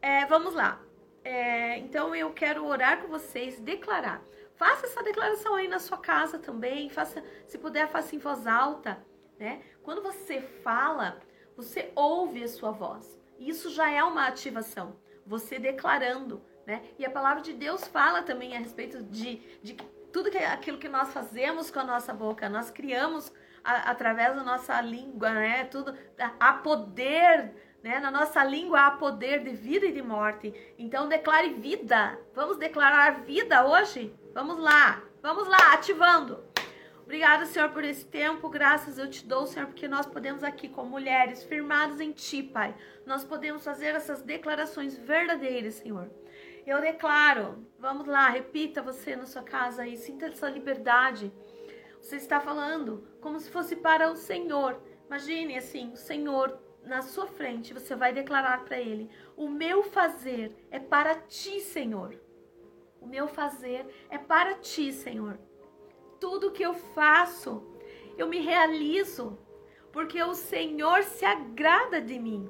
É, 0.00 0.24
vamos 0.26 0.54
lá. 0.54 0.80
É, 1.24 1.76
então 1.78 2.14
eu 2.14 2.32
quero 2.32 2.64
orar 2.64 3.02
com 3.02 3.08
vocês, 3.08 3.58
declarar. 3.58 4.22
Faça 4.54 4.86
essa 4.86 5.02
declaração 5.02 5.56
aí 5.56 5.66
na 5.66 5.80
sua 5.80 5.98
casa 5.98 6.38
também. 6.38 6.88
Faça, 6.88 7.22
se 7.46 7.58
puder, 7.58 7.88
faça 7.88 8.14
em 8.14 8.18
voz 8.18 8.46
alta. 8.46 9.04
Né? 9.38 9.62
Quando 9.82 10.02
você 10.02 10.40
fala, 10.40 11.18
você 11.58 11.90
ouve 11.96 12.44
a 12.44 12.48
sua 12.48 12.70
voz. 12.70 13.18
Isso 13.36 13.68
já 13.70 13.90
é 13.90 14.00
uma 14.04 14.28
ativação. 14.28 14.94
Você 15.26 15.58
declarando, 15.58 16.40
né? 16.64 16.82
E 16.96 17.04
a 17.04 17.10
palavra 17.10 17.42
de 17.42 17.52
Deus 17.52 17.84
fala 17.88 18.22
também 18.22 18.56
a 18.56 18.60
respeito 18.60 19.02
de, 19.02 19.42
de 19.60 19.74
tudo 20.12 20.30
que, 20.30 20.38
aquilo 20.38 20.78
que 20.78 20.88
nós 20.88 21.12
fazemos 21.12 21.68
com 21.68 21.80
a 21.80 21.84
nossa 21.84 22.14
boca, 22.14 22.48
nós 22.48 22.70
criamos 22.70 23.32
a, 23.64 23.90
através 23.90 24.36
da 24.36 24.44
nossa 24.44 24.80
língua, 24.80 25.30
né? 25.30 25.64
Tudo 25.64 25.98
há 26.38 26.52
poder, 26.52 27.52
né? 27.82 27.98
Na 27.98 28.12
nossa 28.12 28.44
língua 28.44 28.86
há 28.86 28.90
poder 28.92 29.42
de 29.42 29.50
vida 29.50 29.86
e 29.86 29.92
de 29.92 30.00
morte. 30.00 30.54
Então 30.78 31.08
declare 31.08 31.54
vida. 31.54 32.16
Vamos 32.36 32.56
declarar 32.56 33.22
vida 33.22 33.66
hoje? 33.66 34.14
Vamos 34.32 34.60
lá. 34.60 35.02
Vamos 35.20 35.48
lá, 35.48 35.72
ativando. 35.72 36.47
Obrigada, 37.08 37.46
Senhor, 37.46 37.70
por 37.70 37.84
esse 37.84 38.04
tempo. 38.04 38.50
Graças 38.50 38.98
eu 38.98 39.08
te 39.08 39.24
dou, 39.24 39.46
Senhor, 39.46 39.64
porque 39.64 39.88
nós 39.88 40.04
podemos 40.04 40.44
aqui, 40.44 40.68
como 40.68 40.90
mulheres, 40.90 41.42
firmadas 41.42 42.02
em 42.02 42.12
Ti, 42.12 42.42
Pai, 42.42 42.74
nós 43.06 43.24
podemos 43.24 43.64
fazer 43.64 43.94
essas 43.94 44.20
declarações 44.20 44.98
verdadeiras, 44.98 45.76
Senhor. 45.76 46.10
Eu 46.66 46.82
declaro, 46.82 47.66
vamos 47.78 48.06
lá, 48.06 48.28
repita 48.28 48.82
você 48.82 49.16
na 49.16 49.24
sua 49.24 49.42
casa 49.42 49.84
aí, 49.84 49.96
sinta 49.96 50.26
essa 50.26 50.50
liberdade. 50.50 51.32
Você 51.98 52.16
está 52.16 52.40
falando 52.40 53.08
como 53.22 53.40
se 53.40 53.50
fosse 53.50 53.74
para 53.74 54.10
o 54.10 54.14
Senhor. 54.14 54.78
Imagine 55.06 55.56
assim, 55.56 55.90
o 55.90 55.96
Senhor 55.96 56.60
na 56.84 57.00
sua 57.00 57.26
frente, 57.26 57.72
você 57.72 57.96
vai 57.96 58.12
declarar 58.12 58.66
para 58.66 58.78
ele: 58.78 59.08
O 59.34 59.48
meu 59.48 59.82
fazer 59.82 60.54
é 60.70 60.78
para 60.78 61.14
ti, 61.14 61.58
Senhor. 61.60 62.20
O 63.00 63.06
meu 63.06 63.26
fazer 63.26 63.86
é 64.10 64.18
para 64.18 64.56
ti, 64.56 64.92
Senhor 64.92 65.38
tudo 66.20 66.52
que 66.52 66.62
eu 66.62 66.74
faço, 66.74 67.62
eu 68.16 68.28
me 68.28 68.40
realizo, 68.40 69.38
porque 69.92 70.22
o 70.22 70.34
Senhor 70.34 71.02
se 71.02 71.24
agrada 71.24 72.00
de 72.00 72.18
mim. 72.18 72.48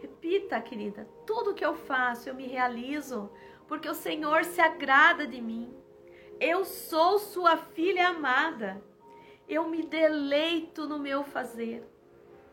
Repita, 0.00 0.60
querida, 0.60 1.08
tudo 1.26 1.54
que 1.54 1.64
eu 1.64 1.74
faço, 1.74 2.28
eu 2.28 2.34
me 2.34 2.46
realizo, 2.46 3.30
porque 3.66 3.88
o 3.88 3.94
Senhor 3.94 4.44
se 4.44 4.60
agrada 4.60 5.26
de 5.26 5.40
mim. 5.40 5.74
Eu 6.38 6.64
sou 6.64 7.18
sua 7.18 7.56
filha 7.56 8.08
amada. 8.08 8.82
Eu 9.48 9.68
me 9.68 9.82
deleito 9.82 10.86
no 10.86 10.98
meu 10.98 11.24
fazer. 11.24 11.82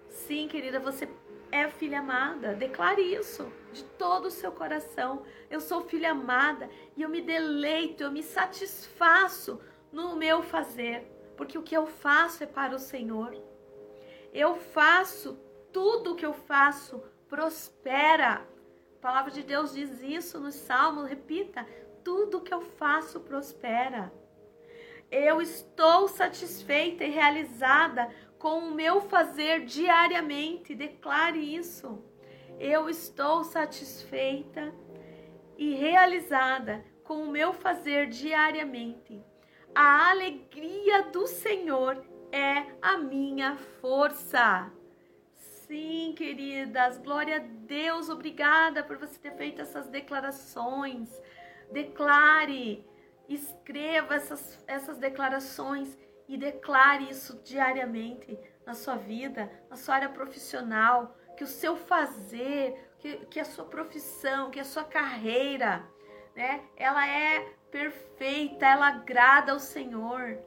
Sim, 0.07 0.47
querida, 0.47 0.79
você 0.79 1.09
é 1.51 1.67
filha 1.67 1.99
amada. 1.99 2.53
Declare 2.53 3.01
isso 3.01 3.51
de 3.73 3.83
todo 3.83 4.25
o 4.25 4.31
seu 4.31 4.51
coração. 4.51 5.23
Eu 5.49 5.59
sou 5.59 5.81
filha 5.81 6.11
amada 6.11 6.69
e 6.95 7.01
eu 7.01 7.09
me 7.09 7.21
deleito, 7.21 8.03
eu 8.03 8.11
me 8.11 8.23
satisfaço 8.23 9.59
no 9.93 10.15
meu 10.15 10.41
fazer, 10.41 11.07
porque 11.37 11.57
o 11.57 11.63
que 11.63 11.77
eu 11.77 11.85
faço 11.85 12.43
é 12.43 12.47
para 12.47 12.75
o 12.75 12.79
Senhor. 12.79 13.31
Eu 14.33 14.55
faço, 14.55 15.39
tudo 15.71 16.15
que 16.15 16.25
eu 16.25 16.33
faço 16.33 17.01
prospera. 17.29 18.45
A 18.97 19.01
palavra 19.01 19.31
de 19.31 19.43
Deus 19.43 19.73
diz 19.73 20.01
isso 20.01 20.39
nos 20.39 20.55
Salmos, 20.55 21.07
repita: 21.07 21.65
tudo 22.03 22.41
que 22.41 22.53
eu 22.53 22.61
faço 22.61 23.19
prospera. 23.19 24.11
Eu 25.11 25.39
estou 25.39 26.07
satisfeita 26.07 27.03
e 27.03 27.09
realizada 27.09 28.09
com 28.39 28.59
o 28.59 28.73
meu 28.73 28.99
fazer 29.01 29.63
diariamente. 29.63 30.73
Declare 30.73 31.37
isso. 31.37 32.03
Eu 32.59 32.89
estou 32.89 33.43
satisfeita 33.43 34.73
e 35.55 35.75
realizada 35.75 36.83
com 37.03 37.23
o 37.23 37.31
meu 37.31 37.53
fazer 37.53 38.07
diariamente. 38.07 39.23
A 39.75 40.11
alegria 40.11 41.03
do 41.03 41.25
Senhor 41.25 42.05
é 42.31 42.63
a 42.79 42.95
minha 42.95 43.57
força. 43.81 44.71
Sim, 45.33 46.13
queridas, 46.15 46.99
glória 46.99 47.37
a 47.37 47.39
Deus, 47.39 48.07
obrigada 48.07 48.83
por 48.83 48.97
você 48.97 49.17
ter 49.17 49.35
feito 49.35 49.63
essas 49.63 49.87
declarações. 49.87 51.09
Declare, 51.71 52.85
escreva 53.27 54.13
essas, 54.13 54.63
essas 54.67 54.97
declarações 54.99 55.97
e 56.27 56.37
declare 56.37 57.09
isso 57.09 57.41
diariamente 57.43 58.37
na 58.67 58.75
sua 58.75 58.95
vida, 58.95 59.51
na 59.71 59.75
sua 59.75 59.95
área 59.95 60.09
profissional, 60.09 61.17
que 61.35 61.43
o 61.43 61.47
seu 61.47 61.75
fazer, 61.75 62.91
que, 62.99 63.25
que 63.25 63.39
a 63.39 63.45
sua 63.45 63.65
profissão, 63.65 64.51
que 64.51 64.59
a 64.59 64.65
sua 64.65 64.83
carreira, 64.83 65.83
né, 66.35 66.63
ela 66.75 67.07
é 67.07 67.32
ela 68.69 68.87
agrada 68.87 69.51
ao 69.51 69.59
Senhor. 69.59 70.37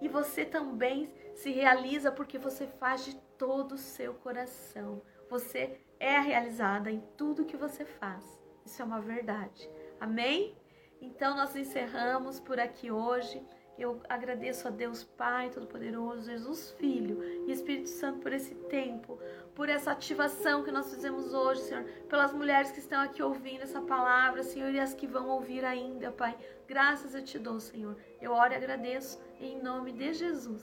E 0.00 0.08
você 0.08 0.44
também 0.44 1.12
se 1.34 1.50
realiza 1.50 2.12
porque 2.12 2.38
você 2.38 2.66
faz 2.66 3.04
de 3.04 3.14
todo 3.38 3.72
o 3.72 3.78
seu 3.78 4.14
coração. 4.14 5.02
Você 5.28 5.80
é 5.98 6.18
realizada 6.18 6.90
em 6.90 7.00
tudo 7.16 7.44
que 7.44 7.56
você 7.56 7.84
faz. 7.84 8.24
Isso 8.64 8.80
é 8.80 8.84
uma 8.84 9.00
verdade. 9.00 9.68
Amém? 10.00 10.56
Então 11.00 11.36
nós 11.36 11.54
encerramos 11.54 12.40
por 12.40 12.58
aqui 12.58 12.90
hoje. 12.90 13.42
Eu 13.76 14.00
agradeço 14.08 14.68
a 14.68 14.70
Deus 14.70 15.02
Pai 15.02 15.50
Todo-Poderoso, 15.50 16.30
Jesus 16.30 16.70
Filho 16.78 17.20
e 17.46 17.50
Espírito 17.50 17.88
Santo 17.88 18.20
por 18.20 18.32
esse 18.32 18.54
tempo, 18.54 19.18
por 19.52 19.68
essa 19.68 19.90
ativação 19.90 20.62
que 20.62 20.70
nós 20.70 20.94
fizemos 20.94 21.34
hoje, 21.34 21.62
Senhor, 21.62 21.82
pelas 22.08 22.32
mulheres 22.32 22.70
que 22.70 22.78
estão 22.78 23.00
aqui 23.00 23.20
ouvindo 23.20 23.62
essa 23.62 23.80
palavra, 23.80 24.44
Senhor, 24.44 24.70
e 24.72 24.78
as 24.78 24.94
que 24.94 25.08
vão 25.08 25.28
ouvir 25.28 25.64
ainda, 25.64 26.12
Pai. 26.12 26.36
Graças 26.68 27.16
eu 27.16 27.24
te 27.24 27.36
dou, 27.36 27.58
Senhor. 27.58 27.96
Eu 28.20 28.32
oro 28.32 28.52
e 28.52 28.56
agradeço 28.56 29.20
em 29.40 29.60
nome 29.60 29.90
de 29.90 30.14
Jesus. 30.14 30.62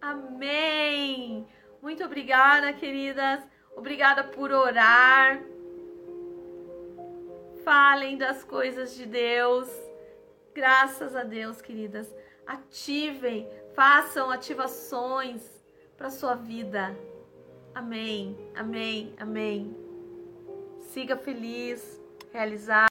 Amém. 0.00 1.46
Muito 1.82 2.04
obrigada, 2.04 2.72
queridas. 2.72 3.42
Obrigada 3.74 4.22
por 4.22 4.52
orar. 4.52 5.42
Falem 7.64 8.16
das 8.16 8.44
coisas 8.44 8.94
de 8.94 9.04
Deus. 9.04 9.68
Graças 10.54 11.16
a 11.16 11.24
Deus, 11.24 11.60
queridas 11.60 12.21
ativem, 12.46 13.48
façam 13.74 14.30
ativações 14.30 15.42
para 15.96 16.10
sua 16.10 16.34
vida. 16.34 16.96
Amém, 17.74 18.36
amém, 18.54 19.14
amém. 19.18 19.76
Siga 20.80 21.16
feliz, 21.16 22.00
realizar. 22.32 22.80